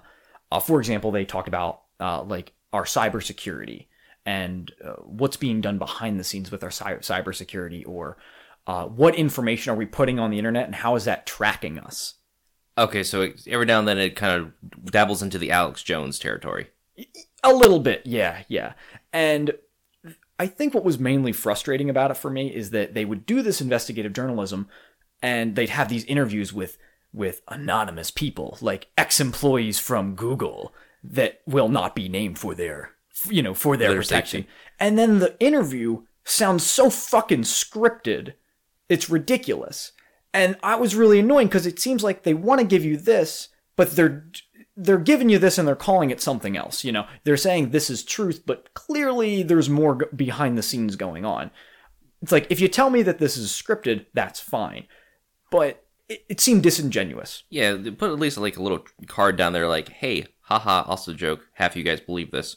[0.50, 3.86] uh for example they talked about uh like our cybersecurity
[4.26, 8.16] and uh, what's being done behind the scenes with our cy- cybersecurity or
[8.66, 12.14] uh, what information are we putting on the internet and how is that tracking us
[12.76, 16.18] Okay, so it, every now and then it kind of dabbles into the Alex Jones
[16.18, 16.68] territory.
[17.42, 18.72] A little bit, yeah, yeah.
[19.12, 19.52] And
[20.38, 23.42] I think what was mainly frustrating about it for me is that they would do
[23.42, 24.68] this investigative journalism
[25.22, 26.78] and they'd have these interviews with
[27.12, 32.90] with anonymous people, like ex-employees from Google that will not be named for their
[33.28, 34.42] you know, for their Their protection.
[34.42, 34.52] safety.
[34.80, 38.34] And then the interview sounds so fucking scripted.
[38.88, 39.92] It's ridiculous.
[40.32, 43.48] And I was really annoying because it seems like they want to give you this,
[43.76, 44.26] but they're
[44.76, 46.82] they're giving you this and they're calling it something else.
[46.82, 51.24] You know, they're saying this is truth, but clearly there's more behind the scenes going
[51.24, 51.52] on.
[52.20, 54.88] It's like if you tell me that this is scripted, that's fine,
[55.52, 57.44] but it, it seemed disingenuous.
[57.50, 61.12] Yeah, they put at least like a little card down there, like, "Hey, haha, also
[61.12, 61.46] joke.
[61.52, 62.56] Half you guys believe this."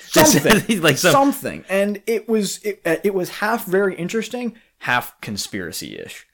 [0.00, 5.20] Something, like some, something, and it was it, uh, it was half very interesting, half
[5.20, 6.26] conspiracy ish.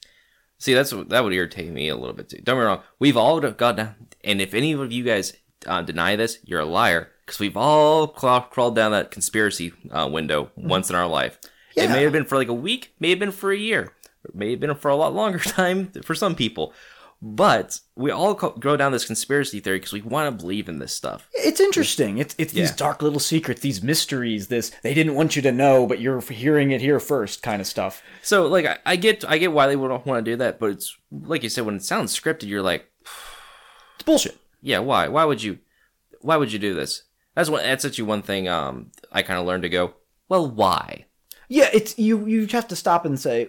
[0.58, 2.36] See, that's what- that would irritate me a little bit too.
[2.38, 2.82] Don't get me wrong.
[2.98, 5.34] We've all got down, and if any of you guys
[5.66, 10.50] uh, deny this, you're a liar because we've all crawled down that conspiracy uh, window
[10.56, 11.38] once in our life.
[11.76, 13.92] It may have been for like a week, may have been for a year,
[14.24, 16.72] it may have been for a lot longer time for some people.
[17.26, 20.78] But we all co- go down this conspiracy theory because we want to believe in
[20.78, 21.26] this stuff.
[21.32, 22.18] It's interesting.
[22.18, 22.76] It's it's these Yeah.
[22.76, 24.48] dark little secrets, these mysteries.
[24.48, 27.66] This they didn't want you to know, but you're hearing it here first, kind of
[27.66, 28.02] stuff.
[28.22, 30.70] So, like, I, I get, I get why they would want to do that, but
[30.72, 32.90] it's like you said, when it sounds scripted, you're like,
[33.94, 34.36] It's bullshit.
[34.60, 35.58] yeah why why would you
[36.20, 37.04] why would you do this
[37.34, 39.94] that's what that's actually one thing um i kind of learned to go
[40.28, 41.06] well why
[41.48, 42.26] Yeah, it's you.
[42.26, 43.48] You have to stop and say,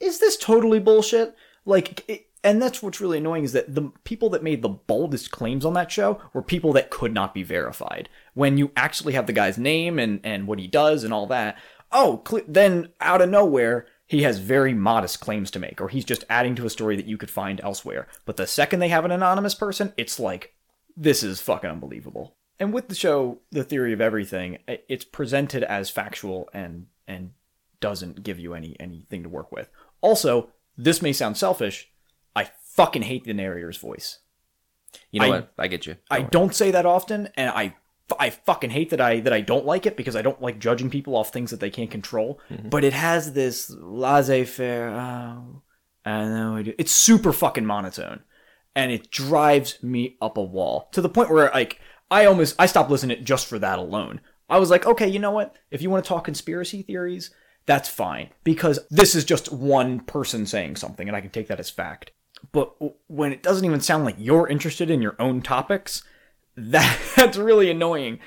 [0.00, 1.34] is this totally bullshit?
[1.64, 5.30] Like, it, and that's what's really annoying is that the people that made the boldest
[5.30, 8.08] claims on that show were people that could not be verified.
[8.34, 11.56] When you actually have the guy's name and, and what he does and all that,
[11.92, 16.04] oh, cl- then out of nowhere, he has very modest claims to make, or he's
[16.04, 18.08] just adding to a story that you could find elsewhere.
[18.24, 20.54] But the second they have an anonymous person, it's like,
[20.96, 22.36] this is fucking unbelievable.
[22.58, 27.32] And with the show, The Theory of Everything, it's presented as factual and and
[27.80, 29.68] doesn't give you any anything to work with.
[30.00, 31.91] Also, this may sound selfish,
[32.76, 34.18] fucking hate the narrator's voice.
[35.10, 35.52] You know I- what?
[35.58, 35.96] I get you.
[36.10, 37.74] I don't say that often, and I
[38.18, 40.90] I fucking hate that I that I don't like it because I don't like judging
[40.90, 42.40] people off things that they can't control.
[42.50, 42.68] Mm-hmm.
[42.68, 44.90] But it has this laissez-faire.
[44.90, 45.62] Oh,
[46.04, 46.74] I know I do.
[46.78, 48.20] It's super fucking monotone,
[48.74, 52.66] and it drives me up a wall to the point where like I almost I
[52.66, 54.20] stopped listening just for that alone.
[54.48, 55.56] I was like, okay, you know what?
[55.70, 57.30] If you want to talk conspiracy theories,
[57.64, 61.60] that's fine because this is just one person saying something, and I can take that
[61.60, 62.12] as fact.
[62.50, 62.74] But
[63.06, 66.02] when it doesn't even sound like you're interested in your own topics,
[66.56, 68.18] that that's really annoying.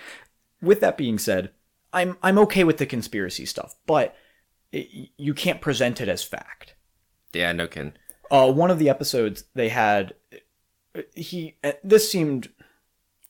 [0.62, 1.52] With that being said,
[1.94, 4.16] I'm I'm okay with the conspiracy stuff, but
[4.72, 6.76] it, you can't present it as fact.
[7.34, 7.94] Yeah, no kidding.
[8.32, 10.14] Uh, one of the episodes they had,
[11.14, 12.50] he uh, this seemed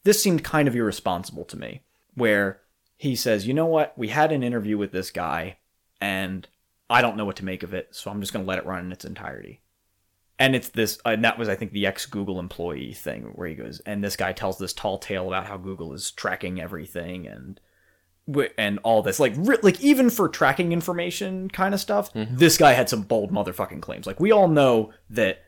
[0.03, 1.83] this seemed kind of irresponsible to me,
[2.13, 2.61] where
[2.97, 3.97] he says, "You know what?
[3.97, 5.57] We had an interview with this guy,
[5.99, 6.47] and
[6.89, 8.65] I don't know what to make of it, so I'm just going to let it
[8.65, 9.61] run in its entirety."
[10.37, 13.47] And it's this, uh, and that was, I think, the ex Google employee thing where
[13.47, 17.27] he goes, and this guy tells this tall tale about how Google is tracking everything
[17.27, 17.59] and
[18.57, 22.35] and all this, like, like even for tracking information kind of stuff, mm-hmm.
[22.35, 24.07] this guy had some bold motherfucking claims.
[24.07, 25.43] Like, we all know that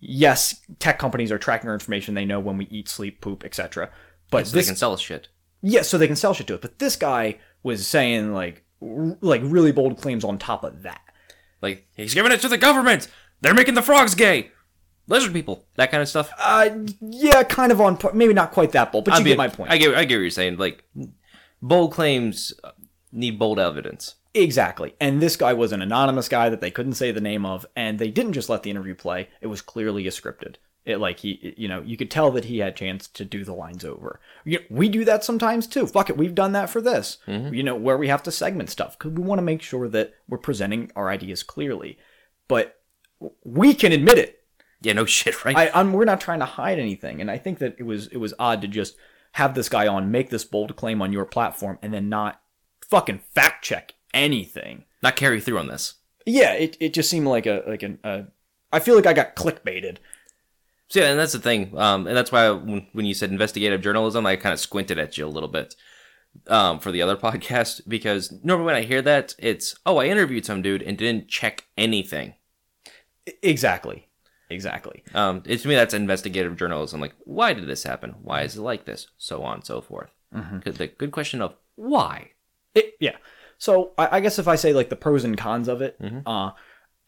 [0.00, 2.14] yes, tech companies are tracking our information.
[2.14, 3.90] They know when we eat, sleep, poop, etc.
[4.30, 5.28] But So this they can sell us shit.
[5.62, 6.62] yeah, so they can sell shit to it.
[6.62, 11.00] But this guy was saying like r- like really bold claims on top of that.
[11.62, 13.08] Like he's giving it to the government.
[13.40, 14.50] They're making the frogs gay.
[15.08, 15.66] Lizard people.
[15.76, 16.30] That kind of stuff.
[16.38, 16.70] Uh,
[17.00, 19.38] yeah, kind of on, po- maybe not quite that bold, but I you mean, get
[19.38, 19.70] my point.
[19.70, 19.94] I get.
[19.94, 20.56] I get what you're saying.
[20.56, 20.84] Like
[21.62, 22.52] bold claims
[23.12, 24.16] need bold evidence.
[24.34, 24.94] Exactly.
[25.00, 27.98] And this guy was an anonymous guy that they couldn't say the name of, and
[27.98, 29.28] they didn't just let the interview play.
[29.40, 30.56] It was clearly a scripted.
[30.84, 33.54] It like he, you know, you could tell that he had chance to do the
[33.54, 34.20] lines over.
[34.44, 35.86] You we do that sometimes too.
[35.86, 37.18] Fuck it, we've done that for this.
[37.26, 40.14] You know, where we have to segment stuff because we want to make sure that
[40.28, 41.98] we're presenting our ideas clearly.
[42.46, 42.75] But
[43.44, 44.42] we can admit it.
[44.82, 45.56] Yeah, no shit, right?
[45.56, 48.18] I, I'm, we're not trying to hide anything, and I think that it was it
[48.18, 48.96] was odd to just
[49.32, 52.40] have this guy on, make this bold claim on your platform, and then not
[52.88, 54.84] fucking fact check anything.
[55.02, 55.94] Not carry through on this.
[56.24, 57.98] Yeah, it, it just seemed like a like an.
[58.02, 58.22] Uh,
[58.72, 59.98] I feel like I got clickbaited.
[60.88, 61.76] So yeah, and that's the thing.
[61.76, 65.18] Um, and that's why when, when you said investigative journalism, I kind of squinted at
[65.18, 65.74] you a little bit.
[66.48, 70.44] Um, for the other podcast, because normally when I hear that, it's oh, I interviewed
[70.44, 72.34] some dude and didn't check anything.
[73.42, 74.08] Exactly,
[74.50, 75.02] exactly.
[75.14, 77.00] Um, to me, that's investigative journalism.
[77.00, 78.14] Like, why did this happen?
[78.22, 79.08] Why is it like this?
[79.18, 80.10] So on and so forth.
[80.60, 82.30] Good, the good question of why.
[82.74, 83.16] It, yeah.
[83.58, 85.96] So I, I guess if I say like the pros and cons of it,
[86.26, 86.50] uh,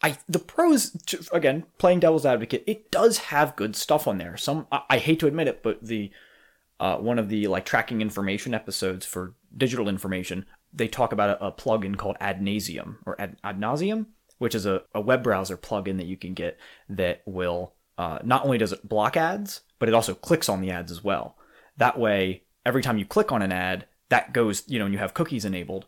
[0.02, 0.96] I the pros
[1.32, 4.36] again playing devil's advocate, it does have good stuff on there.
[4.36, 6.10] Some I, I hate to admit it, but the
[6.80, 11.46] uh, one of the like tracking information episodes for digital information, they talk about a,
[11.46, 14.06] a plugin called AdNauseam or Ad, AdNauseam,
[14.38, 16.58] which is a, a web browser plugin that you can get
[16.88, 20.70] that will uh, not only does it block ads, but it also clicks on the
[20.70, 21.36] ads as well.
[21.76, 24.98] That way, every time you click on an ad, that goes, you know, and you
[24.98, 25.86] have cookies enabled,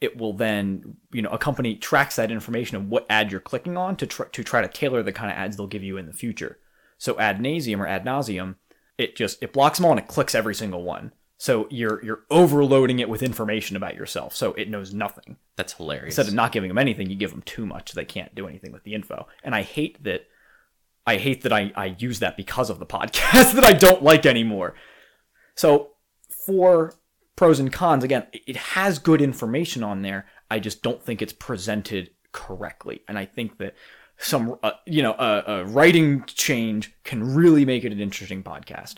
[0.00, 3.76] it will then, you know, a company tracks that information of what ad you're clicking
[3.76, 6.06] on to try, to try to tailor the kind of ads they'll give you in
[6.06, 6.58] the future.
[6.98, 8.56] So AdNauseam or Ad nauseum,
[8.98, 11.12] it just it blocks them all and it clicks every single one.
[11.38, 15.36] So you're you're overloading it with information about yourself, so it knows nothing.
[15.56, 16.18] That's hilarious.
[16.18, 18.72] Instead of not giving them anything, you give them too much; they can't do anything
[18.72, 19.26] with the info.
[19.42, 20.26] And I hate that.
[21.06, 24.26] I hate that I I use that because of the podcast that I don't like
[24.26, 24.74] anymore.
[25.54, 25.92] So
[26.28, 26.94] for
[27.36, 30.26] pros and cons, again, it has good information on there.
[30.50, 33.74] I just don't think it's presented correctly, and I think that
[34.18, 38.96] some uh, you know a, a writing change can really make it an interesting podcast.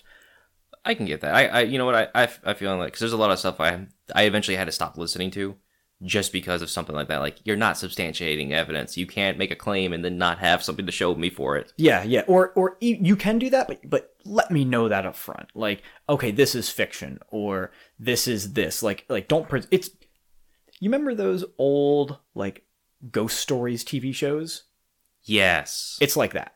[0.85, 1.35] I can get that.
[1.35, 3.39] I, I you know what I, I, I feel like because there's a lot of
[3.39, 5.57] stuff I I eventually had to stop listening to
[6.03, 7.21] just because of something like that.
[7.21, 8.97] Like you're not substantiating evidence.
[8.97, 11.73] You can't make a claim and then not have something to show me for it.
[11.77, 12.23] Yeah, yeah.
[12.27, 15.49] Or or you can do that, but but let me know that up front.
[15.55, 18.83] Like, okay, this is fiction, or this is this.
[18.83, 19.49] Like like don't.
[19.49, 19.91] Pre- it's.
[20.79, 22.65] You remember those old like
[23.11, 24.65] ghost stories TV shows?
[25.23, 25.97] Yes.
[26.01, 26.53] It's like that.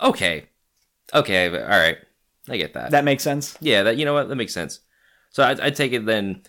[0.00, 0.46] okay.
[1.12, 1.48] Okay.
[1.48, 1.98] All right.
[2.48, 2.90] I get that.
[2.90, 3.56] That makes sense.
[3.60, 3.82] yeah.
[3.82, 4.80] That you know what that makes sense.
[5.30, 6.42] So I, I take it then.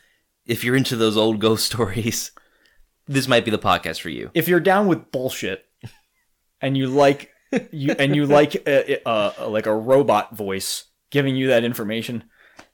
[0.46, 2.32] If you're into those old ghost stories,
[3.08, 4.32] this might be the podcast for you.
[4.34, 5.66] If you're down with bullshit,
[6.62, 7.32] and you like
[7.72, 12.24] you and you like a, a, like a robot voice giving you that information,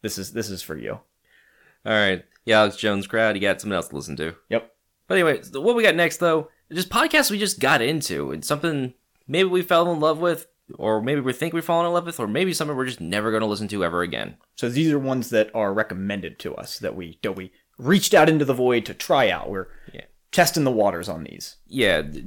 [0.01, 0.93] this is this is for you.
[0.93, 2.23] All right.
[2.45, 3.35] Yeah, Alex Jones crowd.
[3.35, 4.35] You got something else to listen to.
[4.49, 4.71] Yep.
[5.07, 8.93] But anyway, what we got next though, just podcasts we just got into and something
[9.27, 12.19] maybe we fell in love with, or maybe we think we're falling in love with,
[12.19, 14.37] or maybe something we're just never going to listen to ever again.
[14.55, 17.51] So these are ones that are recommended to us that we that we
[17.81, 19.49] reached out into the void to try out.
[19.49, 20.01] We're Yeah.
[20.31, 21.57] testing the waters on these.
[21.67, 22.25] Yeah, th-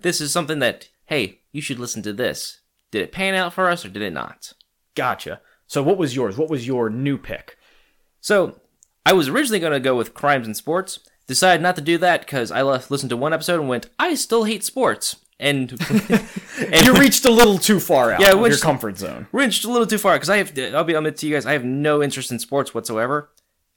[0.00, 2.60] this is something that hey, you should listen to this.
[2.90, 4.52] Did it pan out for us or did it not?
[4.96, 5.40] Gotcha.
[5.68, 6.36] So what was yours?
[6.36, 7.56] What was your new pick?
[8.20, 8.60] So,
[9.04, 10.98] I was originally going to go with crimes and sports.
[11.28, 14.14] Decided not to do that because I left, listened to one episode and went, I
[14.16, 15.14] still hate sports.
[15.38, 15.70] And,
[16.58, 19.28] and You reached a little too far out Yeah, of your comfort zone.
[19.30, 21.52] reached a little too far because I have, I'll be honest to you guys, I
[21.52, 23.28] have no interest in sports whatsoever.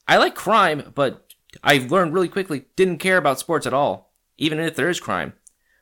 [0.09, 4.59] I like crime, but I've learned really quickly didn't care about sports at all, even
[4.59, 5.33] if there is crime.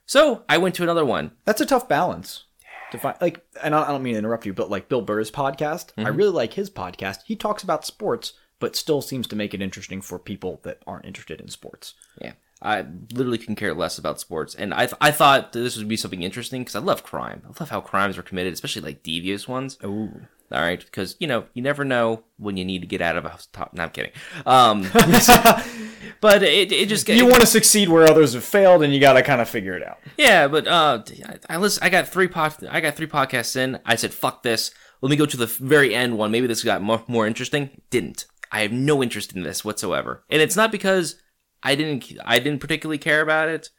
[0.05, 1.31] So I went to another one.
[1.45, 2.43] That's a tough balance.
[2.91, 5.31] To find like, and I I don't mean to interrupt you, but like Bill Burr's
[5.31, 6.17] podcast, I mm-hmm.
[6.17, 7.19] really like his podcast.
[7.25, 11.05] He talks about sports, but still seems to make it interesting for people that aren't
[11.05, 11.93] interested in sports.
[12.21, 15.77] Yeah, I literally can care less about sports, and I th- I thought that this
[15.77, 17.43] would be something interesting because I love crime.
[17.45, 19.77] I love how crimes are committed, especially like devious ones.
[19.83, 20.27] Ooh.
[20.49, 23.25] All right, because you know you never know when you need to get out of
[23.25, 23.73] a top.
[23.73, 24.11] No, I'm kidding.
[24.45, 24.83] Um,
[26.21, 29.13] but it it just You want to succeed where others have failed, and you got
[29.13, 29.97] to kind of figure it out.
[30.17, 30.47] yeah.
[30.47, 31.83] But uh, I I listen.
[31.83, 32.65] I got three pod.
[32.69, 33.79] I got three podcasts in.
[33.85, 34.71] I said fuck this.
[35.01, 36.31] Let me go to the very end one.
[36.31, 37.81] Maybe this got more more interesting.
[37.89, 38.25] Didn't.
[38.49, 41.15] I have no interest in this whatsoever, and it's not because
[41.61, 43.69] I didn't I didn't particularly care about it.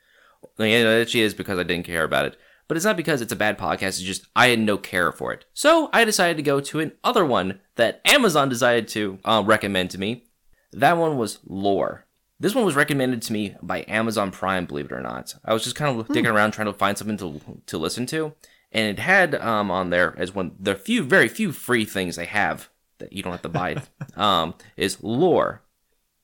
[0.58, 2.36] Like, it actually is because I didn't care about it.
[2.68, 5.32] But it's not because it's a bad podcast, it's just I had no care for
[5.32, 5.46] it.
[5.54, 9.98] So I decided to go to another one that Amazon decided to uh, recommend to
[9.98, 10.24] me.
[10.72, 12.04] That one was Lore.
[12.38, 15.34] This one was recommended to me by Amazon Prime, believe it or not.
[15.44, 18.34] I was just kind of digging around trying to find something to to listen to,
[18.70, 22.26] and it had um, on there as one the few very few free things they
[22.26, 23.82] have that you don't have to buy
[24.16, 25.62] um, is Lore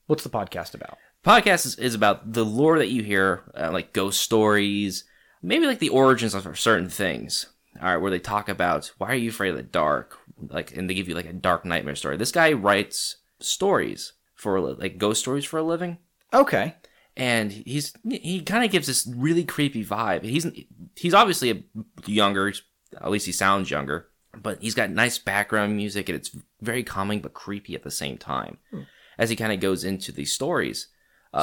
[0.07, 0.97] What's the podcast about?
[1.25, 5.03] podcast is, is about the lore that you hear, uh, like ghost stories,
[5.45, 7.47] maybe like the origins of certain things.
[7.81, 10.17] All right, where they talk about why are you afraid of the dark,
[10.49, 12.15] like, and they give you like a dark nightmare story.
[12.15, 15.97] This guy writes stories for like ghost stories for a living,
[16.33, 16.75] Okay.
[17.17, 20.23] and he's he kind of gives this really creepy vibe.
[20.23, 20.47] He's
[20.95, 21.63] he's obviously a
[22.09, 22.53] younger,
[23.01, 24.07] at least he sounds younger,
[24.41, 28.17] but he's got nice background music, and it's very calming but creepy at the same
[28.17, 28.57] time.
[28.71, 28.81] Hmm.
[29.17, 30.87] As he kind of goes into these stories,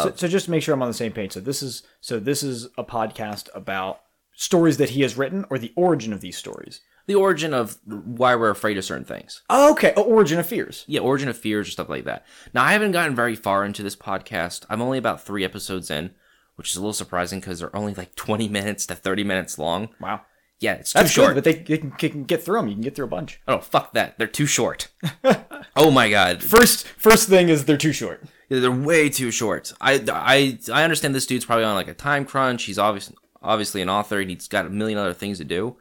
[0.02, 1.32] so, so just to make sure I'm on the same page.
[1.32, 4.00] So this is so this is a podcast about
[4.34, 6.80] stories that he has written, or the origin of these stories.
[7.06, 9.42] the origin of why we're afraid of certain things.
[9.50, 10.84] Okay, oh, origin of fears.
[10.86, 12.24] Yeah, origin of fears or stuff like that.
[12.54, 14.64] Now, I haven't gotten very far into this podcast.
[14.70, 16.12] I'm only about three episodes in,
[16.56, 19.88] which is a little surprising because they're only like 20 minutes to 30 minutes long.
[20.00, 20.22] Wow,
[20.60, 21.34] Yeah, it's too that's short.
[21.34, 21.42] good.
[21.42, 22.68] But they, they can, they can get through them.
[22.68, 23.40] You can get through a bunch.
[23.48, 24.16] oh, fuck that.
[24.16, 24.88] They're too short.
[25.76, 26.42] oh my god.
[26.42, 28.24] First, first thing is they're too short.
[28.48, 29.72] They're way too short.
[29.80, 32.64] I, I, I understand this dude's probably on like a time crunch.
[32.64, 35.76] He's obviously obviously an author and he's got a million other things to do.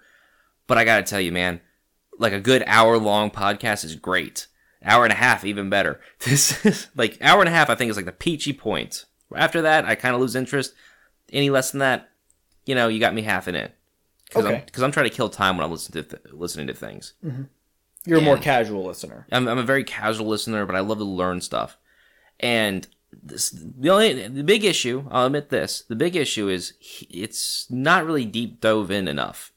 [0.67, 1.59] But I gotta tell you, man,
[2.17, 4.47] like a good hour long podcast is great.
[4.83, 5.99] Hour and a half, even better.
[6.25, 7.69] This is like hour and a half.
[7.69, 9.05] I think is like the peachy point.
[9.35, 10.73] After that, I kind of lose interest.
[11.31, 12.09] Any less than that,
[12.65, 13.75] you know, you got me half in it.
[14.27, 14.55] Because Okay.
[14.55, 17.13] I'm, 'cause I'm trying to kill time when I'm listening to th- listening to things.
[17.23, 17.43] Mm-hmm.
[18.05, 19.27] You're a more casual listener.
[19.31, 21.77] I'm, I'm a very casual listener, but I love to learn stuff.
[22.41, 22.87] And
[23.23, 27.67] this, the only the big issue, I'll admit this, the big issue is he- it's
[27.69, 29.53] not really deep dove in enough.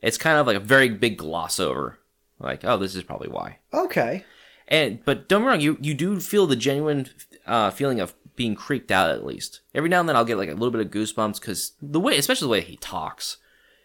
[0.00, 1.98] It's kind of like a very big gloss over,
[2.38, 3.58] like oh, this is probably why.
[3.74, 4.24] Okay.
[4.68, 7.08] And but don't get me wrong, you you do feel the genuine
[7.46, 9.62] uh, feeling of being creeped out at least.
[9.74, 12.16] Every now and then I'll get like a little bit of goosebumps because the way,
[12.16, 13.38] especially the way he talks,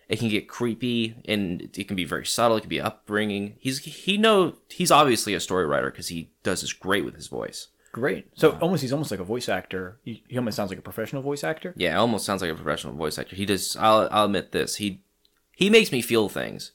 [0.07, 2.57] it can get creepy and it can be very subtle.
[2.57, 3.55] It can be upbringing.
[3.57, 7.27] He's he know he's obviously a story writer because he does this great with his
[7.27, 7.69] voice.
[7.93, 8.27] Great.
[8.35, 9.99] So almost he's almost like a voice actor.
[10.03, 11.73] He, he almost sounds like a professional voice actor.
[11.77, 13.35] Yeah, almost sounds like a professional voice actor.
[13.35, 13.77] He does.
[13.79, 14.77] I'll I'll admit this.
[14.77, 15.03] He
[15.51, 16.71] he makes me feel things.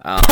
[0.00, 0.20] Um,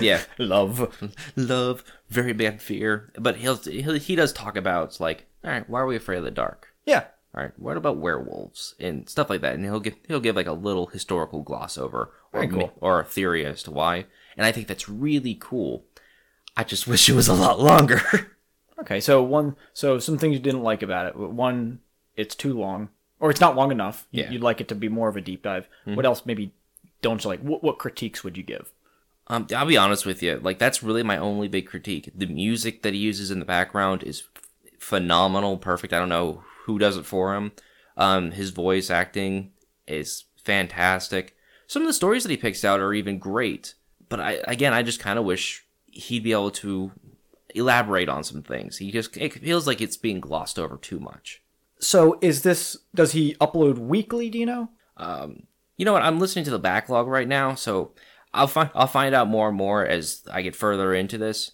[0.00, 1.12] yeah, Love.
[1.36, 5.80] love, very bad fear, but he'll, he'll he does talk about like, all right, why
[5.80, 6.68] are we afraid of the dark?
[6.86, 7.04] Yeah.
[7.34, 9.54] All right, what about werewolves and stuff like that?
[9.54, 12.72] And he'll give he'll give like a little historical gloss over or cool.
[12.80, 15.84] or a theory as to why, and I think that's really cool.
[16.56, 18.31] I just wish it was a lot longer.
[18.82, 19.00] Okay.
[19.00, 19.56] So one.
[19.72, 21.16] So some things you didn't like about it.
[21.16, 21.80] One,
[22.16, 24.06] it's too long, or it's not long enough.
[24.10, 24.30] Yeah.
[24.30, 25.68] You'd like it to be more of a deep dive.
[25.84, 26.26] What else?
[26.26, 26.52] Maybe
[27.00, 27.40] don't you like?
[27.40, 28.72] What, what critiques would you give?
[29.28, 30.38] Um, I'll be honest with you.
[30.38, 32.10] Like that's really my only big critique.
[32.14, 34.42] The music that he uses in the background is f-
[34.78, 35.92] phenomenal, perfect.
[35.92, 37.52] I don't know who does it for him.
[37.96, 39.52] Um, his voice acting
[39.86, 41.36] is fantastic.
[41.66, 43.74] Some of the stories that he picks out are even great,
[44.08, 46.90] but I again, I just kind of wish he'd be able to
[47.54, 48.78] elaborate on some things.
[48.78, 51.42] He just it feels like it's being glossed over too much.
[51.78, 52.76] So is this?
[52.94, 54.30] Does he upload weekly?
[54.30, 54.68] Do you know?
[54.96, 55.44] Um,
[55.76, 56.02] you know what?
[56.02, 57.92] I'm listening to the backlog right now, so
[58.32, 61.52] I'll find I'll find out more and more as I get further into this.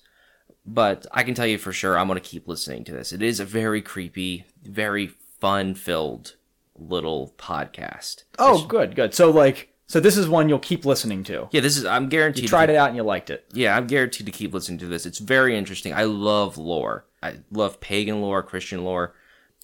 [0.67, 3.13] But I can tell you for sure, I'm gonna keep listening to this.
[3.13, 5.07] It is a very creepy, very
[5.41, 6.37] fun-filled
[6.77, 8.25] little podcast.
[8.39, 9.15] Oh, good, good.
[9.15, 11.49] So like, so this is one you'll keep listening to.
[11.51, 11.85] Yeah, this is.
[11.85, 12.43] I'm guaranteed.
[12.43, 13.47] You to tried keep- it out and you liked it.
[13.53, 15.05] Yeah, I'm guaranteed to keep listening to this.
[15.07, 15.93] It's very interesting.
[15.93, 17.05] I love lore.
[17.23, 19.15] I love pagan lore, Christian lore,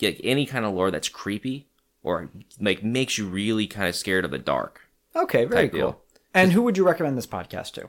[0.02, 1.68] like any kind of lore that's creepy
[2.02, 4.80] or like makes you really kind of scared of the dark.
[5.14, 5.78] Okay, very cool.
[5.78, 6.00] deal.
[6.32, 7.88] And who would you recommend this podcast to?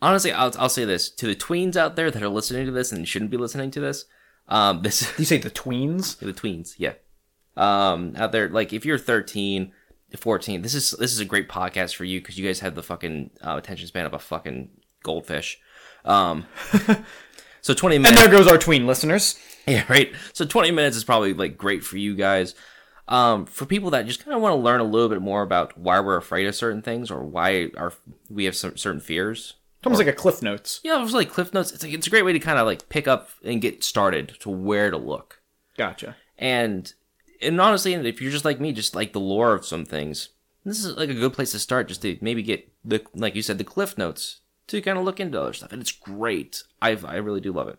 [0.00, 2.92] Honestly, I'll, I'll say this to the tweens out there that are listening to this
[2.92, 4.04] and shouldn't be listening to this.
[4.48, 6.18] Um, this you say the tweens?
[6.18, 6.94] the tweens, yeah.
[7.56, 9.72] Um, out there, like if you're 13,
[10.18, 12.82] 14, this is this is a great podcast for you because you guys have the
[12.82, 14.70] fucking uh, attention span of a fucking
[15.02, 15.58] goldfish.
[16.04, 16.46] Um,
[17.60, 18.20] so 20 minutes.
[18.20, 19.38] And there goes our tween listeners.
[19.66, 20.12] Yeah, right.
[20.32, 22.54] So 20 minutes is probably like great for you guys.
[23.08, 25.76] Um, for people that just kind of want to learn a little bit more about
[25.76, 27.92] why we're afraid of certain things or why our
[28.30, 29.54] we have some certain fears.
[29.78, 30.80] It's almost like a Cliff Notes.
[30.84, 31.72] Yeah, it was like Cliff Notes.
[31.72, 34.36] It's like it's a great way to kind of like pick up and get started
[34.40, 35.42] to where to look.
[35.76, 36.16] Gotcha.
[36.38, 36.92] And
[37.42, 40.30] and honestly, if you're just like me, just like the lore of some things,
[40.64, 41.88] this is like a good place to start.
[41.88, 45.20] Just to maybe get the like you said the Cliff Notes to kind of look
[45.20, 46.62] into other stuff, and it's great.
[46.80, 47.78] I I really do love it.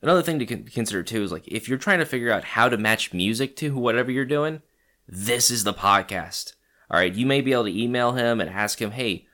[0.00, 2.76] Another thing to consider too is like if you're trying to figure out how to
[2.76, 4.62] match music to whatever you're doing,
[5.08, 6.54] this is the podcast.
[6.90, 9.26] All right, you may be able to email him and ask him, hey,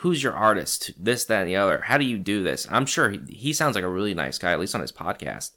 [0.00, 0.92] who's your artist?
[0.98, 1.82] This, that, and the other.
[1.82, 2.68] How do you do this?
[2.70, 5.50] I'm sure he, he sounds like a really nice guy, at least on his podcast.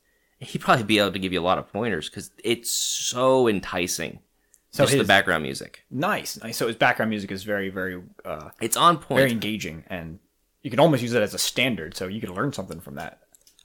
[0.44, 4.20] He'd probably be able to give you a lot of pointers because it's so enticing.
[4.72, 5.86] So just the background music.
[5.92, 6.58] Nice, nice.
[6.58, 9.20] So his background music is very, very, uh, It's on point.
[9.20, 10.18] very engaging, and
[10.64, 11.96] you can almost use it as a standard.
[11.96, 13.20] So you can learn something from that.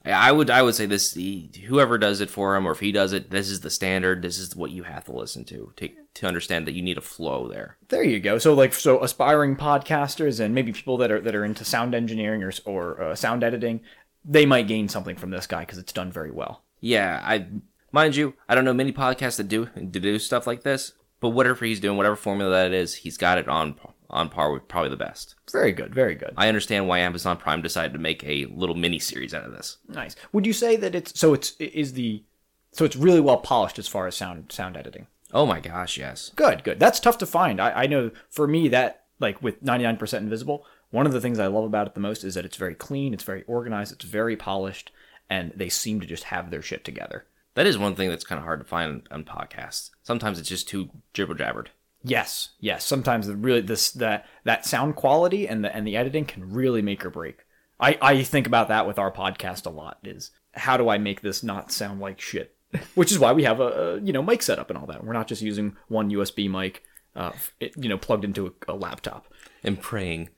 [0.05, 2.93] I would I would say this he, whoever does it for him or if he
[2.93, 4.23] does it, this is the standard.
[4.23, 7.03] This is what you have to listen to to to understand that you need a
[7.03, 7.77] flow there.
[7.89, 8.39] There you go.
[8.39, 12.43] So like, so aspiring podcasters and maybe people that are that are into sound engineering
[12.43, 13.81] or or uh, sound editing,
[14.25, 16.63] they might gain something from this guy because it's done very well.
[16.81, 17.47] Yeah, I
[17.93, 21.31] mind you, I don't know many podcasts that do to do stuff like this, but
[21.31, 23.77] whatever he's doing, whatever formula that is, he's got it on
[24.11, 25.35] on par with probably the best.
[25.53, 26.33] Very good, very good.
[26.37, 29.79] I understand why Amazon Prime decided to make a little mini series out of this.
[29.87, 30.17] Nice.
[30.33, 32.25] Would you say that it's so it's is the
[32.73, 35.07] so it's really well polished as far as sound sound editing?
[35.33, 36.33] Oh my gosh, yes.
[36.37, 36.81] Good, good.
[36.81, 37.61] That's tough to find.
[37.61, 41.49] I, I know for me that like with 99% invisible, one of the things I
[41.49, 44.37] love about it the most is that it's very clean, it's very organized, it's very
[44.37, 44.91] polished,
[45.31, 47.27] and they seem to just have their shit together.
[47.55, 49.91] That is one thing that's kind of hard to find on podcasts.
[50.03, 51.69] Sometimes it's just too jibber jabbered.
[52.05, 52.85] Yes, yes.
[52.87, 56.83] Sometimes the really this that that sound quality and the and the editing can really
[56.83, 57.45] make or break.
[57.81, 59.99] I I think about that with our podcast a lot.
[60.05, 62.55] Is how do I make this not sound like shit?
[62.95, 63.65] Which is why we have a,
[63.97, 65.03] a you know mic setup and all that.
[65.05, 66.85] We're not just using one USB mic,
[67.17, 69.27] uh, it, you know, plugged into a, a laptop
[69.65, 70.29] And praying.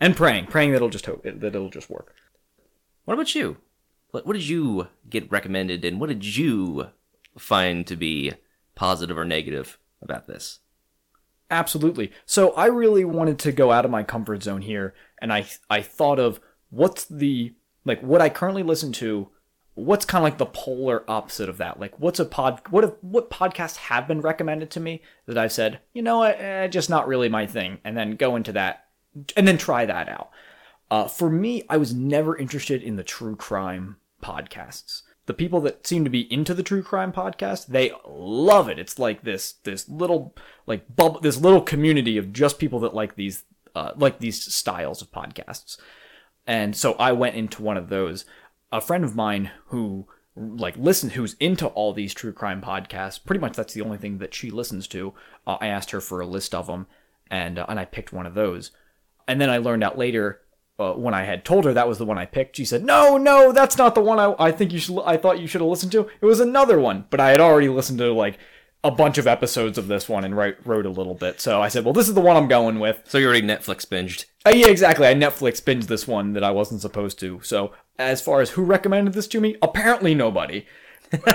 [0.00, 2.14] and praying, praying that it'll just hope that it'll just work.
[3.04, 3.58] What about you?
[4.10, 6.88] What, what did you get recommended and what did you
[7.38, 8.32] find to be
[8.74, 10.60] positive or negative about this?
[11.50, 12.12] Absolutely.
[12.24, 15.80] So I really wanted to go out of my comfort zone here, and I I
[15.80, 16.40] thought of
[16.70, 17.54] what's the
[17.84, 19.28] like what I currently listen to.
[19.74, 21.78] What's kind of like the polar opposite of that?
[21.78, 22.62] Like, what's a pod?
[22.70, 26.66] What if, what podcasts have been recommended to me that I've said, you know eh,
[26.68, 28.86] just not really my thing, and then go into that,
[29.36, 30.30] and then try that out.
[30.90, 35.02] Uh, for me, I was never interested in the true crime podcasts.
[35.26, 38.78] The people that seem to be into the true crime podcast, they love it.
[38.78, 43.16] It's like this this little like bubble, this little community of just people that like
[43.16, 45.76] these uh, like these styles of podcasts.
[46.46, 48.24] And so I went into one of those.
[48.70, 50.06] A friend of mine who
[50.36, 53.22] like listen who's into all these true crime podcasts.
[53.24, 55.12] Pretty much that's the only thing that she listens to.
[55.44, 56.86] Uh, I asked her for a list of them,
[57.28, 58.70] and uh, and I picked one of those.
[59.26, 60.42] And then I learned out later
[60.78, 62.56] uh, when I had told her that was the one I picked.
[62.56, 65.00] She said, "No, no, that's not the one I, I think you should.
[65.02, 66.08] I thought you should have listened to.
[66.20, 68.38] It was another one." But I had already listened to like
[68.84, 71.40] a bunch of episodes of this one and write, wrote a little bit.
[71.40, 73.86] So I said, "Well, this is the one I'm going with." So you already Netflix
[73.86, 74.26] binged.
[74.44, 75.06] Uh, yeah, exactly.
[75.06, 77.40] I Netflix binged this one that I wasn't supposed to.
[77.42, 80.66] So as far as who recommended this to me, apparently nobody.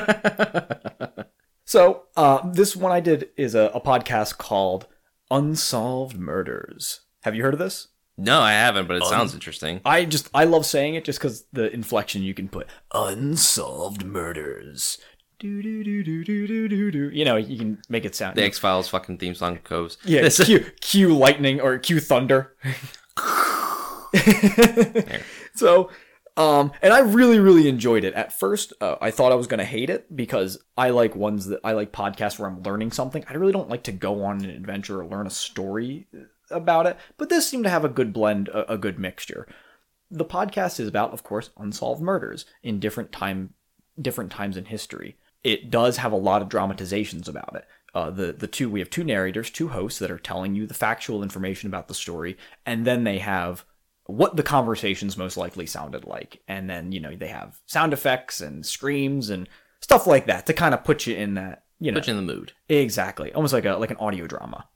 [1.65, 4.87] so uh, this one I did is a, a podcast called
[5.31, 7.01] Unsolved Murders.
[7.23, 7.87] Have you heard of this?
[8.18, 9.82] No, I haven't, but it Un- sounds interesting.
[9.86, 14.97] I just I love saying it just because the inflection you can put unsolved murders.
[15.39, 17.09] Do, do, do, do, do, do, do.
[17.09, 18.36] You know, you can make it sound.
[18.36, 19.97] The X Files fucking theme song goes.
[20.05, 22.55] Yeah, cue Q, lightning or Q thunder.
[25.55, 25.89] so,
[26.38, 28.14] um, and I really, really enjoyed it.
[28.14, 31.47] At first, uh, I thought I was going to hate it because I like ones
[31.47, 33.26] that I like podcasts where I'm learning something.
[33.28, 36.05] I really don't like to go on an adventure or learn a story
[36.52, 36.97] about it.
[37.18, 39.47] But this seemed to have a good blend, a, a good mixture.
[40.10, 43.54] The podcast is about, of course, unsolved murders in different time,
[43.99, 45.18] different times in history.
[45.43, 47.66] It does have a lot of dramatizations about it.
[47.93, 50.74] Uh, the the two we have two narrators, two hosts that are telling you the
[50.74, 53.66] factual information about the story, and then they have
[54.06, 58.39] what the conversations most likely sounded like, and then you know they have sound effects
[58.39, 59.49] and screams and
[59.82, 62.26] stuff like that to kind of put you in that you know Put you in
[62.26, 62.54] the mood.
[62.70, 64.68] exactly almost like a like an audio drama.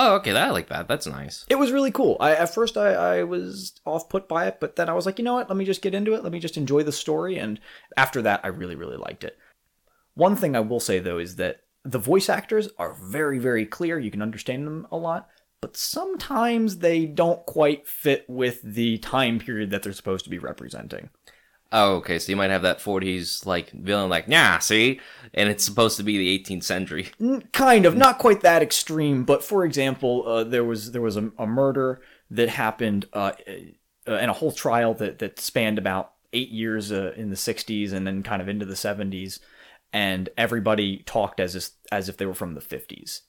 [0.00, 0.86] Oh, okay, that I like that.
[0.86, 1.44] That's nice.
[1.48, 2.16] It was really cool.
[2.20, 5.18] I at first I, I was off put by it, but then I was like,
[5.18, 5.48] you know what?
[5.48, 6.22] Let me just get into it.
[6.22, 7.36] Let me just enjoy the story.
[7.36, 7.58] And
[7.96, 9.36] after that, I really really liked it.
[10.14, 13.98] One thing I will say though is that the voice actors are very very clear.
[13.98, 15.28] You can understand them a lot,
[15.60, 20.38] but sometimes they don't quite fit with the time period that they're supposed to be
[20.38, 21.10] representing.
[21.70, 25.00] Oh, okay, so you might have that 40s like villain, like, nah, see?
[25.34, 27.08] And it's supposed to be the 18th century.
[27.52, 31.30] Kind of not quite that extreme but for example uh, there was there was a,
[31.38, 32.00] a murder
[32.30, 33.32] that happened uh,
[34.06, 37.92] uh, and a whole trial that that spanned about eight years uh, in the 60s
[37.92, 39.38] and then kind of into the 70s
[39.92, 43.22] and everybody talked as if, as if they were from the 50s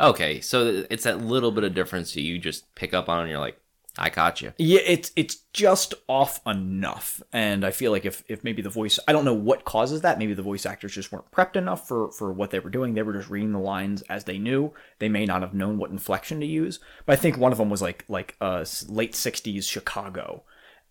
[0.00, 3.30] Okay, so it's that little bit of difference that you just pick up on and
[3.30, 3.60] you're like,
[3.96, 4.52] I caught you.
[4.58, 8.98] yeah it's it's just off enough and i feel like if if maybe the voice
[9.06, 12.10] i don't know what causes that maybe the voice actors just weren't prepped enough for
[12.10, 15.08] for what they were doing they were just reading the lines as they knew they
[15.08, 17.80] may not have known what inflection to use but i think one of them was
[17.80, 20.42] like like uh late 60s chicago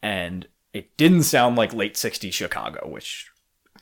[0.02, 3.30] and it didn't sound like late 60s chicago which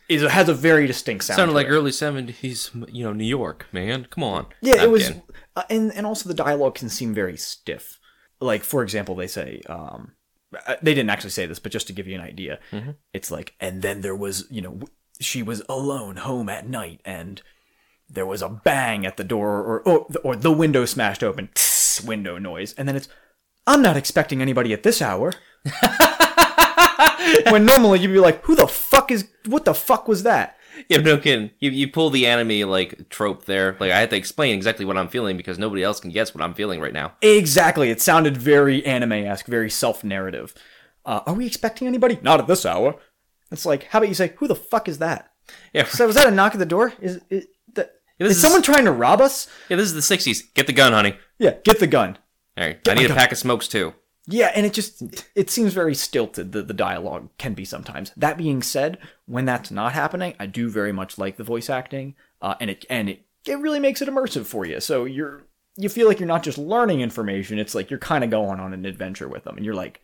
[0.09, 1.69] is has a very distinct sound Sounded to like it.
[1.69, 4.07] early 70s, you know, New York, man.
[4.09, 4.45] Come on.
[4.61, 5.11] Yeah, it was,
[5.55, 7.97] uh, and and also the dialogue can seem very stiff.
[8.41, 10.13] Like for example, they say um,
[10.67, 12.59] uh, they didn't actually say this, but just to give you an idea,
[13.13, 14.79] it's like, and then there was, you know,
[15.19, 17.41] she was alone home at night, and
[18.09, 22.03] there was a bang at the door, or or, or the window smashed open, tss,
[22.05, 23.07] window noise, and then it's,
[23.65, 25.33] I'm not expecting anybody at this hour.
[27.51, 30.57] when normally you'd be like, who the fuck is, what the fuck was that?
[30.89, 31.51] Yeah, no kidding.
[31.59, 33.75] You, you pull the anime, like, trope there.
[33.79, 36.43] Like, I had to explain exactly what I'm feeling because nobody else can guess what
[36.43, 37.13] I'm feeling right now.
[37.21, 37.89] Exactly.
[37.89, 40.53] It sounded very anime-esque, very self-narrative.
[41.05, 42.19] Uh, are we expecting anybody?
[42.21, 42.95] Not at this hour.
[43.51, 45.31] It's like, how about you say, who the fuck is that?
[45.73, 46.93] Yeah, So was that a knock at the door?
[47.01, 49.47] Is, is, that, Yeah, is is- someone trying to rob us?
[49.69, 50.53] yeah this is the 60s.
[50.53, 51.15] Get the gun, honey.
[51.39, 52.17] Yeah, get the gun.
[52.57, 53.17] All right, I need a gun.
[53.17, 53.93] pack of smokes, too.
[54.27, 56.51] Yeah, and it just it seems very stilted.
[56.51, 58.11] that the dialogue can be sometimes.
[58.15, 62.15] That being said, when that's not happening, I do very much like the voice acting,
[62.41, 64.79] uh, and it and it it really makes it immersive for you.
[64.79, 65.43] So you're
[65.77, 67.57] you feel like you're not just learning information.
[67.57, 70.01] It's like you're kind of going on an adventure with them, and you're like,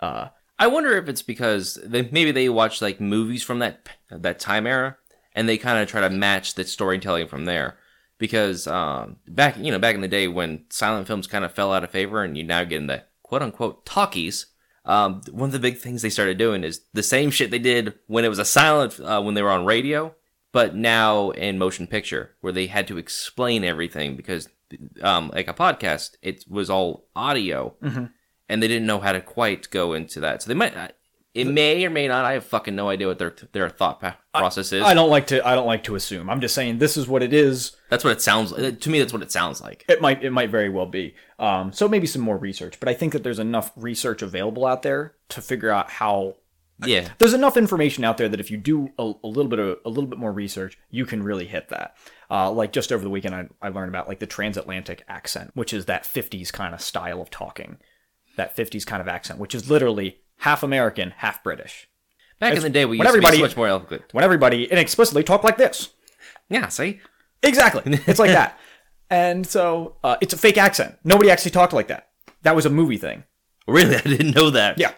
[0.00, 4.38] uh, I wonder if it's because they, maybe they watch like movies from that that
[4.38, 4.96] time era,
[5.34, 7.78] and they kind of try to match the storytelling from there.
[8.18, 11.72] Because um, back you know back in the day when silent films kind of fell
[11.72, 14.46] out of favor, and you now get in the quote unquote talkies.
[14.84, 17.94] Um, one of the big things they started doing is the same shit they did
[18.06, 20.14] when it was a silent uh, when they were on radio,
[20.52, 24.48] but now in motion picture where they had to explain everything because
[25.02, 27.74] um, like a podcast it was all audio
[28.48, 30.42] and they didn't know how to quite go into that.
[30.42, 30.74] So they might.
[31.36, 32.24] Uh, It may or may not.
[32.24, 34.00] I have fucking no idea what their their thought
[34.32, 34.82] process is.
[34.82, 36.30] I don't like to I don't like to assume.
[36.30, 37.76] I'm just saying this is what it is.
[37.90, 38.52] That's what it sounds.
[38.52, 38.80] like.
[38.80, 39.84] To me, that's what it sounds like.
[39.88, 41.14] It might it might very well be.
[41.38, 44.82] Um, so maybe some more research, but I think that there's enough research available out
[44.82, 46.36] there to figure out how
[46.84, 47.08] Yeah.
[47.18, 49.88] there's enough information out there that if you do a, a little bit of a
[49.88, 51.96] little bit more research, you can really hit that.
[52.30, 55.72] Uh, like just over the weekend, I, I learned about like the transatlantic accent, which
[55.72, 57.76] is that 50s kind of style of talking,
[58.36, 61.88] that 50s kind of accent, which is literally half American, half British.
[62.38, 64.02] Back in the day, we used to be everybody- so much more eloquent.
[64.12, 65.90] When everybody inexplicitly talk like this,
[66.50, 66.68] Yeah.
[66.68, 67.00] See.
[67.42, 68.58] exactly, it's like that.
[69.08, 70.96] And so uh, it's a fake accent.
[71.04, 72.08] Nobody actually talked like that.
[72.42, 73.22] That was a movie thing.
[73.68, 74.78] Really, I didn't know that.
[74.80, 74.94] Yeah.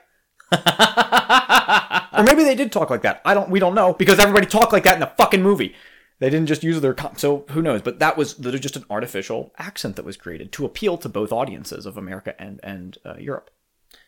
[2.16, 3.20] or maybe they did talk like that.
[3.24, 3.50] I don't.
[3.50, 5.74] We don't know because everybody talked like that in the fucking movie.
[6.20, 6.94] They didn't just use their.
[6.94, 7.82] Com- so who knows?
[7.82, 11.30] But that was literally just an artificial accent that was created to appeal to both
[11.30, 13.50] audiences of America and and uh, Europe.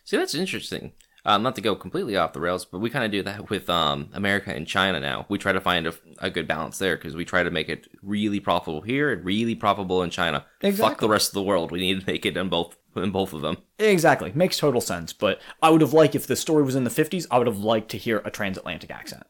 [0.05, 0.93] See, that's interesting.
[1.25, 3.69] Um, not to go completely off the rails, but we kind of do that with
[3.69, 5.27] um, America and China now.
[5.29, 7.89] We try to find a, a good balance there because we try to make it
[8.03, 10.47] really profitable here and really profitable in China.
[10.63, 11.71] Fuck the rest of the world.
[11.73, 13.59] We need to make it in both in both of them.
[13.79, 15.13] Exactly, makes total sense.
[15.13, 17.27] But I would have liked if the story was in the fifties.
[17.31, 19.25] I would have liked to hear a transatlantic accent.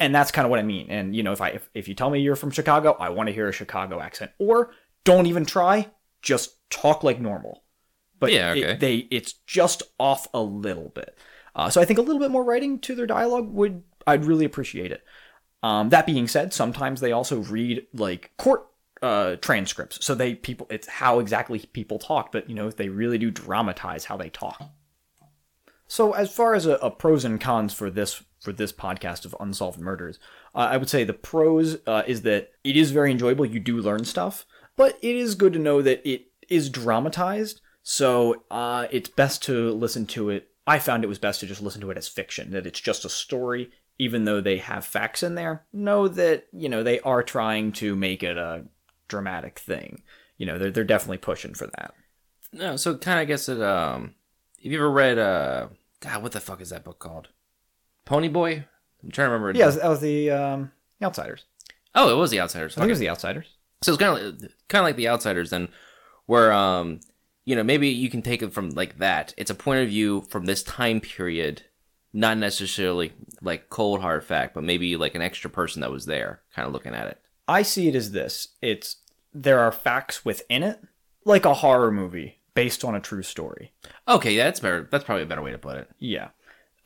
[0.00, 0.86] and that's kind of what I mean.
[0.90, 3.28] And you know, if I if, if you tell me you're from Chicago, I want
[3.28, 4.30] to hear a Chicago accent.
[4.38, 4.70] Or
[5.04, 5.90] don't even try,
[6.22, 7.64] just talk like normal.
[8.22, 11.18] But Yeah, it- they it's just off a little bit.
[11.54, 14.44] Uh, so I think a little bit more writing to their dialogue would I'd really
[14.44, 15.02] appreciate it.
[15.62, 18.66] Um, that being said, sometimes they also read like court
[19.02, 23.18] uh, transcripts, so they people it's how exactly people talk, but you know they really
[23.18, 24.62] do dramatize how they talk.
[25.88, 29.36] So as far as a, a pros and cons for this for this podcast of
[29.40, 30.18] unsolved murders,
[30.54, 33.44] uh, I would say the pros uh, is that it is very enjoyable.
[33.44, 34.46] You do learn stuff,
[34.76, 37.60] but it is good to know that it is dramatized.
[37.82, 40.48] So uh, it's best to listen to it.
[40.66, 42.52] I found it was best to just listen to it as fiction.
[42.52, 45.64] That it's just a story, even though they have facts in there.
[45.72, 48.64] Know that you know they are trying to make it a
[49.08, 50.02] dramatic thing.
[50.38, 51.94] You know they're they're definitely pushing for that.
[52.52, 53.60] No, so kind of guess it.
[53.60, 54.14] Um,
[54.62, 55.68] have you ever read uh,
[56.00, 57.28] God, what the fuck is that book called?
[58.04, 58.64] Pony Boy.
[59.02, 59.58] I'm trying to remember.
[59.58, 60.72] Yeah, that was the um,
[61.02, 61.44] Outsiders.
[61.94, 62.76] Oh, it was the Outsiders.
[62.76, 63.46] I think it was the Outsiders.
[63.82, 65.68] So it's kind of kind of like the Outsiders, then,
[66.26, 67.00] where um,
[67.44, 69.34] you know, maybe you can take it from like that.
[69.36, 71.62] It's a point of view from this time period,
[72.12, 76.42] not necessarily like cold hard fact, but maybe like an extra person that was there,
[76.54, 77.18] kind of looking at it.
[77.48, 78.48] I see it as this.
[78.60, 78.96] It's
[79.32, 80.80] there are facts within it,
[81.24, 83.72] like a horror movie based on a true story.
[84.06, 84.88] Okay, yeah, that's better.
[84.90, 85.90] That's probably a better way to put it.
[85.98, 86.28] Yeah,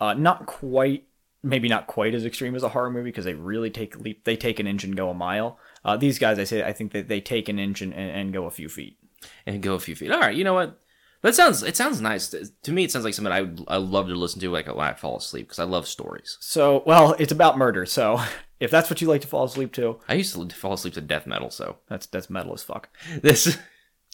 [0.01, 1.05] uh, not quite.
[1.43, 4.25] Maybe not quite as extreme as a horror movie because they really take leap.
[4.25, 5.61] They take an inch and go a mile.
[5.85, 8.33] Uh, these guys, I say, I think that they take an inch and, and, and
[8.33, 8.99] go a few feet.
[9.47, 10.11] And go a few feet.
[10.11, 10.79] All right, you know what?
[11.23, 12.85] That sounds it sounds nice to me.
[12.85, 15.17] It sounds like something I would I love to listen to like when I fall
[15.17, 16.39] asleep because I love stories.
[16.41, 17.87] So, well, it's about murder.
[17.87, 18.21] So,
[18.61, 21.01] if that's what you like to fall asleep to, I used to fall asleep to
[21.01, 22.89] death metal, so that's that's metal as fuck.
[23.23, 23.59] this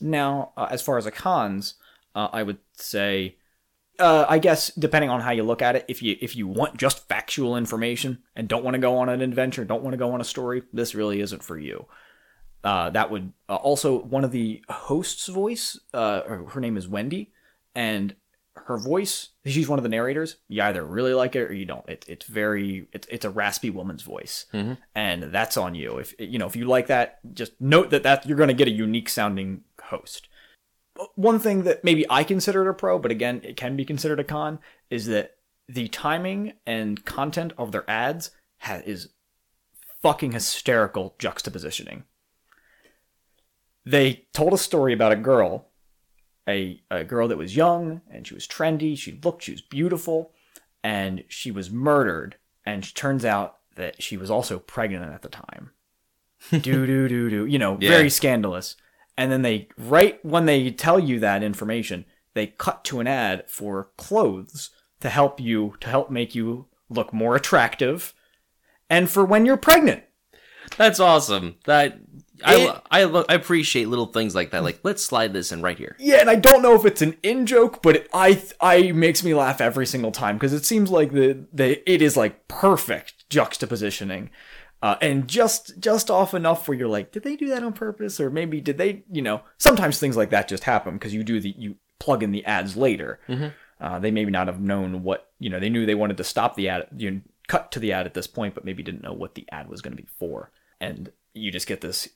[0.00, 1.74] Now, uh, as far as the cons,
[2.14, 3.36] uh, I would say,
[3.98, 6.78] uh, I guess depending on how you look at it, if you if you want
[6.78, 10.12] just factual information and don't want to go on an adventure, don't want to go
[10.12, 11.86] on a story, this really isn't for you.
[12.64, 15.78] Uh, that would uh, also one of the hosts' voice.
[15.92, 17.32] Uh, her name is Wendy,
[17.74, 18.14] and
[18.54, 19.30] her voice.
[19.44, 20.36] She's one of the narrators.
[20.48, 21.88] You either really like it or you don't.
[21.88, 22.88] It, it's very.
[22.92, 24.46] It's it's a raspy woman's voice,
[24.94, 25.98] and that's on you.
[25.98, 28.68] If you know if you like that, just note that that you're going to get
[28.68, 30.28] a unique sounding host
[31.14, 34.20] one thing that maybe I consider it a pro, but again, it can be considered
[34.20, 34.58] a con,
[34.90, 35.36] is that
[35.68, 39.08] the timing and content of their ads ha- is
[40.02, 42.02] fucking hysterical juxtapositioning.
[43.84, 45.68] They told a story about a girl,
[46.48, 50.32] a, a girl that was young and she was trendy, she looked, she was beautiful,
[50.84, 52.36] and she was murdered.
[52.64, 55.70] And it turns out that she was also pregnant at the time.
[56.50, 57.90] do do do do, you know, Yeah.
[57.90, 58.76] very scandalous.
[59.16, 62.04] And then they, right when they tell you that information,
[62.34, 64.70] they cut to an ad for clothes
[65.00, 68.14] to help you, to help make you look more attractive,
[68.88, 70.04] and for when you're pregnant.
[70.76, 71.56] that's awesome.
[71.64, 71.98] That
[72.44, 74.62] I I, lo- I appreciate little things like that.
[74.62, 75.96] Like let's slide this in right here.
[75.98, 79.22] Yeah, and I don't know if it's an in joke, but it, I I makes
[79.24, 83.28] me laugh every single time because it seems like the the it is like perfect
[83.30, 84.28] juxtapositioning,
[84.82, 88.20] uh, and just just off enough where you're like, did they do that on purpose,
[88.20, 89.04] or maybe did they?
[89.10, 92.32] You know, sometimes things like that just happen because you do the you plug in
[92.32, 93.20] the ads later.
[93.80, 95.58] Uh, they maybe not have known what you know.
[95.58, 98.14] They knew they wanted to stop the ad, you know, cut to the ad at
[98.14, 101.10] this point, but maybe didn't know what the ad was going to be for, and
[101.34, 102.08] you just get this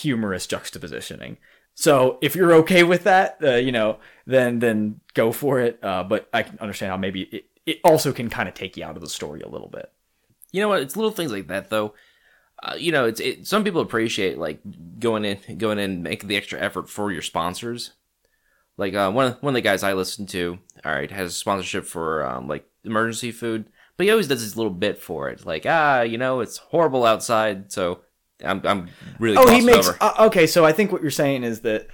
[0.00, 1.36] humorous juxtapositioning.
[1.74, 5.78] So if you're okay with that, uh, you know, then then go for it.
[5.82, 8.84] Uh, but I can understand how maybe it, it also can kind of take you
[8.84, 9.90] out of the story a little bit.
[10.52, 10.82] You know what?
[10.82, 11.94] It's little things like that though.
[12.62, 14.60] Uh, you know, it's it, some people appreciate like
[14.98, 17.92] going in, going in, making the extra effort for your sponsors.
[18.76, 21.84] Like uh, one of, one of the guys I listen to, all right, has sponsorship
[21.84, 23.66] for um, like emergency food,
[23.96, 25.44] but he always does his little bit for it.
[25.44, 28.02] Like ah, you know, it's horrible outside, so
[28.44, 28.88] I'm I'm
[29.18, 30.46] really Oh, he makes uh, okay.
[30.46, 31.88] So I think what you're saying is that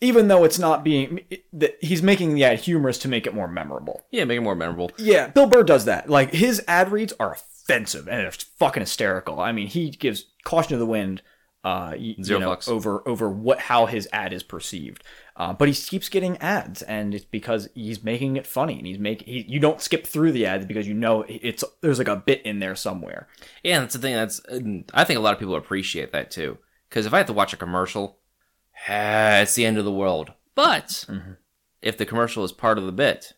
[0.00, 1.20] even though it's not being
[1.52, 4.02] that he's making the ad humorous to make it more memorable.
[4.10, 4.90] yeah, make it more memorable.
[4.98, 6.10] Yeah, Bill Burr does that.
[6.10, 9.40] Like his ad reads are offensive and it's fucking hysterical.
[9.40, 11.22] I mean, he gives caution to the wind,
[11.64, 12.68] uh, you Zero know, fucks.
[12.68, 15.02] over over what how his ad is perceived.
[15.36, 18.98] Uh, but he keeps getting ads, and it's because he's making it funny, and he's
[18.98, 22.16] making he, you don't skip through the ads because you know it's there's like a
[22.16, 23.26] bit in there somewhere.
[23.62, 24.14] Yeah, that's the thing.
[24.14, 24.42] That's
[24.92, 26.58] I think a lot of people appreciate that too.
[26.88, 28.18] Because if I have to watch a commercial,
[28.88, 30.32] ah, it's the end of the world.
[30.54, 31.06] But
[31.80, 33.32] if the commercial is part of the bit,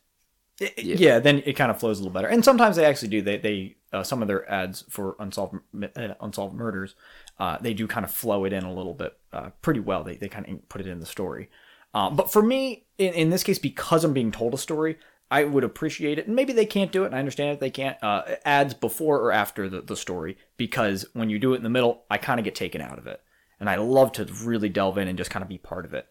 [0.76, 1.20] yeah.
[1.20, 2.28] then it kind of flows a little better.
[2.28, 3.22] And sometimes they actually do.
[3.22, 5.56] They they uh, some of their ads for unsolved
[5.96, 6.94] uh, unsolved murders,
[7.38, 10.04] uh, they do kind of flow it in a little bit uh, pretty well.
[10.04, 11.50] They they kind of put it in the story.
[11.94, 14.98] Um, but for me, in, in this case, because I'm being told a story,
[15.30, 16.26] I would appreciate it.
[16.26, 17.06] And maybe they can't do it.
[17.06, 17.96] And I understand if they can't.
[18.02, 21.70] Uh, ads before or after the, the story, because when you do it in the
[21.70, 23.20] middle, I kind of get taken out of it.
[23.58, 26.06] And I love to really delve in and just kind of be part of it.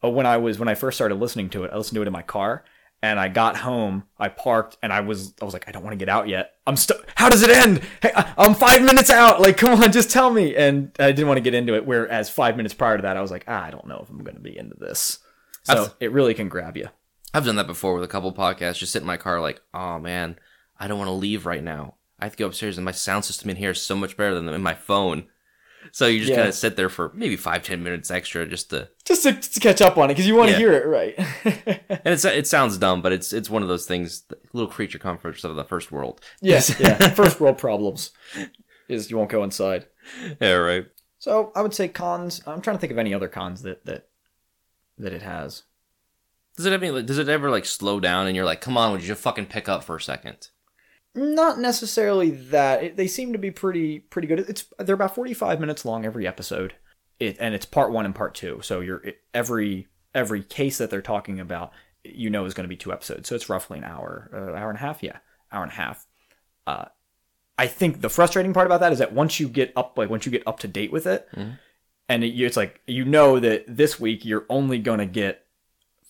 [0.00, 2.06] But when I was when I first started listening to it, I listened to it
[2.06, 2.64] in my car,
[3.02, 5.92] and I got home, I parked, and I was I was like, I don't want
[5.92, 6.52] to get out yet.
[6.66, 6.98] I'm still.
[7.16, 7.82] How does it end?
[8.00, 9.40] Hey, I'm five minutes out.
[9.40, 10.54] Like, come on, just tell me.
[10.56, 11.84] And I didn't want to get into it.
[11.84, 14.22] Whereas five minutes prior to that, I was like, ah, I don't know if I'm
[14.22, 15.18] going to be into this.
[15.64, 16.88] So That's- it really can grab you.
[17.34, 18.78] I've done that before with a couple podcasts.
[18.78, 20.36] Just sit in my car, like, oh man,
[20.78, 21.94] I don't want to leave right now.
[22.20, 24.34] I have to go upstairs, and my sound system in here is so much better
[24.34, 25.24] than in my phone.
[25.90, 26.36] So you just Yeah.
[26.36, 28.88] kind of sit there for maybe five, ten minutes extra, just to.
[29.04, 30.58] Just to, to catch up on it because you want to Yeah.
[30.58, 31.18] hear it right.
[32.04, 35.42] And it's it sounds dumb, but it's it's one of those things, little creature comforts
[35.44, 36.20] of the first world.
[36.40, 37.08] yes, yeah.
[37.10, 38.10] First world problems
[38.88, 39.86] is you won't go inside.
[40.40, 40.86] Yeah, right.
[41.18, 42.42] So I would say cons.
[42.46, 44.08] I'm trying to think of any other cons that that
[44.98, 45.64] that it has.
[46.56, 49.00] Does it ever does it ever like slow down and you're like, come on, would
[49.02, 50.48] you just fucking pick up for a second?
[51.14, 52.82] Not necessarily that.
[52.82, 54.40] It, they seem to be pretty pretty good.
[54.40, 56.74] It's they're about 45 minutes long every episode.
[57.20, 58.60] It and it's part 1 and part 2.
[58.62, 59.02] So you're
[59.34, 61.72] every every case that they're talking about,
[62.04, 63.28] you know is going to be two episodes.
[63.28, 65.18] So it's roughly an hour, uh, hour and a half, yeah.
[65.52, 66.06] Hour and a half.
[66.66, 66.86] Uh
[67.58, 70.24] I think the frustrating part about that is that once you get up like once
[70.26, 71.28] you get up to date with it
[72.08, 75.44] and it, it's like you know that this week you're only going to get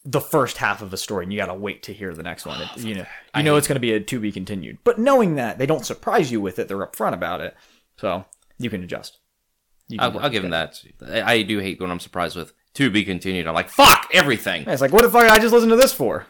[0.04, 2.46] the first half of a story and you got to wait to hear the next
[2.46, 2.60] one.
[2.62, 4.78] It- you know, you know it's going to be a to be continued.
[4.82, 7.56] But knowing that they don't surprise you with it, they're upfront about it.
[7.96, 8.24] So,
[8.58, 9.18] you can adjust.
[9.98, 10.82] I'll, I'll give him that.
[11.06, 13.46] I, I do hate when I'm surprised with to be continued.
[13.46, 14.62] I'm like, fuck everything.
[14.62, 14.68] it.
[14.68, 16.26] It's like, what the fuck I just listened to this for?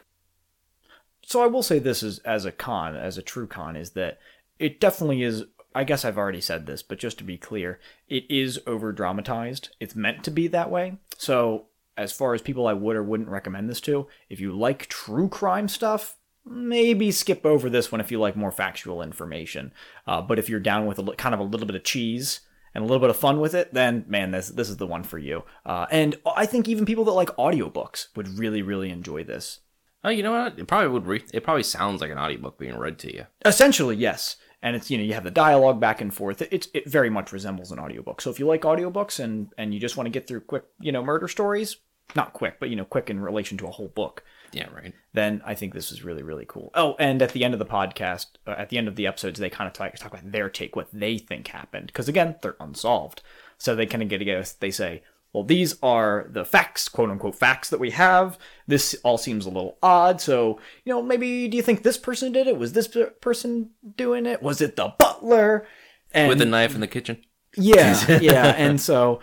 [1.25, 4.19] So I will say this is as a con, as a true con, is that
[4.59, 5.45] it definitely is.
[5.75, 9.71] I guess I've already said this, but just to be clear, it is over dramatized.
[9.81, 10.99] It's meant to be that way.
[11.17, 14.87] So, as far as people I would or wouldn't recommend this to, if you like
[14.89, 19.73] true crime stuff, maybe skip over this one if you like more factual information.
[20.07, 22.41] Uh, but if you're down with a kind of a little bit of cheese
[22.75, 25.03] and a little bit of fun with it, then man, this this is the one
[25.03, 25.45] for you.
[25.64, 29.61] Uh, and I think even people that like audiobooks would really really enjoy this.
[30.05, 30.59] Oh, you know what?
[30.59, 31.07] It probably would.
[31.07, 33.27] Re- it probably sounds like an audiobook being read to you.
[33.45, 34.37] Essentially, yes.
[34.61, 36.43] And it's you know you have the dialogue back and forth.
[36.51, 38.20] It's it very much resembles an audiobook.
[38.20, 40.93] So if you like audiobooks and and you just want to get through quick you
[40.93, 41.77] know murder stories,
[42.14, 44.93] not quick, but you know quick in relation to a whole book, Yeah, right.
[45.13, 46.71] then I think this is really really cool.
[46.75, 49.39] Oh, and at the end of the podcast, uh, at the end of the episodes,
[49.39, 52.57] they kind of talk, talk about their take, what they think happened, because again, they're
[52.61, 53.23] unsolved.
[53.59, 54.45] So they kind of get together.
[54.59, 58.39] They say, well, these are the facts, quote unquote facts that we have.
[58.67, 60.21] This all seems a little odd.
[60.21, 62.59] So you know, maybe do you think this person did it?
[62.59, 64.43] Was this person doing it?
[64.43, 65.67] Was it the butler?
[66.13, 67.23] And With a knife in the kitchen.
[67.57, 69.21] yeah, yeah, and so.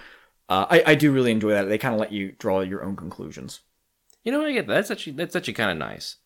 [0.52, 1.66] Uh, I, I do really enjoy that.
[1.70, 3.60] They kind of let you draw your own conclusions.
[4.24, 4.50] You know what?
[4.50, 4.74] I get that.
[4.74, 6.18] That's actually that's actually kind of nice.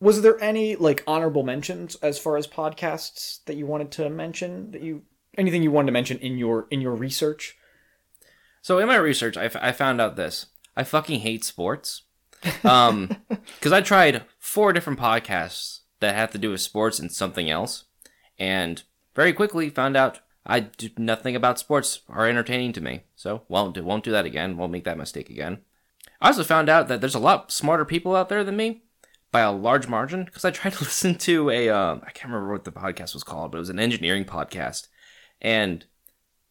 [0.00, 4.70] Was there any like honorable mentions as far as podcasts that you wanted to mention?
[4.72, 5.02] That you
[5.36, 7.56] anything you wanted to mention in your in your research?
[8.62, 10.46] So in my research, I, f- I found out this.
[10.76, 12.02] I fucking hate sports.
[12.64, 17.50] Um, because I tried four different podcasts that have to do with sports and something
[17.50, 17.84] else,
[18.38, 18.82] and
[19.14, 23.02] very quickly found out I do nothing about sports are entertaining to me.
[23.14, 24.56] So won't do, won't do that again.
[24.56, 25.58] Won't make that mistake again.
[26.22, 28.82] I also found out that there's a lot smarter people out there than me
[29.32, 32.52] by a large margin because I tried to listen to a uh, I can't remember
[32.52, 34.86] what the podcast was called, but it was an engineering podcast,
[35.40, 35.82] and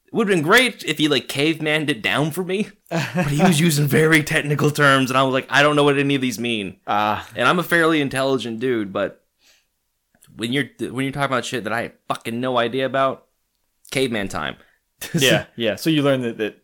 [0.06, 3.42] it would have been great if he like cavemaned it down for me, but he
[3.42, 6.22] was using very technical terms, and I was like, I don't know what any of
[6.22, 6.82] these mean.
[6.86, 9.24] Ah, And I'm a fairly intelligent dude, but
[10.36, 13.28] when you're when you're talking about shit that I have fucking no idea about,
[13.92, 14.58] caveman time.
[15.14, 15.76] yeah, yeah.
[15.78, 16.61] So you learned that, that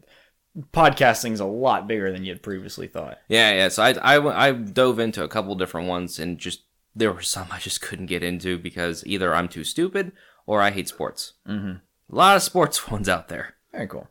[0.73, 3.19] podcasting's a lot bigger than you had previously thought.
[3.27, 3.67] Yeah, yeah.
[3.69, 6.63] So I, I, I dove into a couple different ones and just
[6.95, 10.11] there were some I just couldn't get into because either I'm too stupid
[10.45, 11.33] or I hate sports.
[11.47, 11.77] Mm-hmm.
[12.11, 13.55] A lot of sports ones out there.
[13.71, 14.07] Very cool.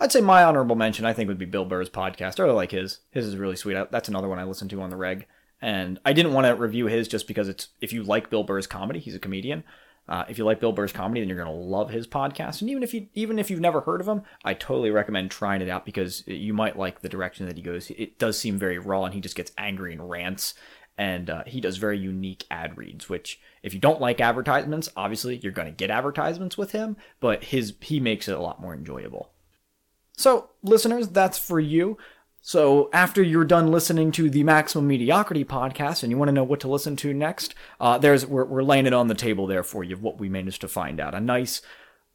[0.00, 2.38] I'd say my honorable mention, I think, would be Bill Burr's podcast.
[2.38, 3.00] I really like his.
[3.10, 3.76] His is really sweet.
[3.90, 5.26] That's another one I listen to on the reg.
[5.60, 8.68] And I didn't want to review his just because it's if you like Bill Burr's
[8.68, 9.64] comedy, he's a comedian.
[10.08, 12.60] Uh, if you like Bill Burr's comedy, then you're gonna love his podcast.
[12.60, 15.60] And even if you even if you've never heard of him, I totally recommend trying
[15.60, 17.90] it out because you might like the direction that he goes.
[17.90, 20.54] It does seem very raw, and he just gets angry and rants.
[20.96, 25.36] And uh, he does very unique ad reads, which if you don't like advertisements, obviously
[25.36, 26.96] you're gonna get advertisements with him.
[27.20, 29.30] But his he makes it a lot more enjoyable.
[30.16, 31.96] So, listeners, that's for you.
[32.48, 36.44] So, after you're done listening to the Maximum Mediocrity podcast and you want to know
[36.44, 39.62] what to listen to next, uh, there's we're, we're laying it on the table there
[39.62, 41.14] for you of what we managed to find out.
[41.14, 41.60] A nice,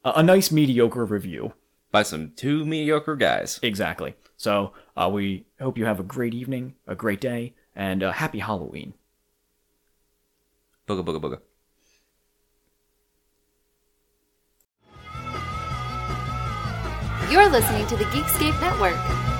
[0.03, 1.53] a a nice mediocre review.
[1.91, 3.59] By some two mediocre guys.
[3.61, 4.15] Exactly.
[4.35, 8.39] So, uh, we hope you have a great evening, a great day, and uh, happy
[8.39, 8.95] Halloween.
[10.87, 11.41] Booga booga booga.
[17.31, 19.32] You're listening to the Geekscape Network.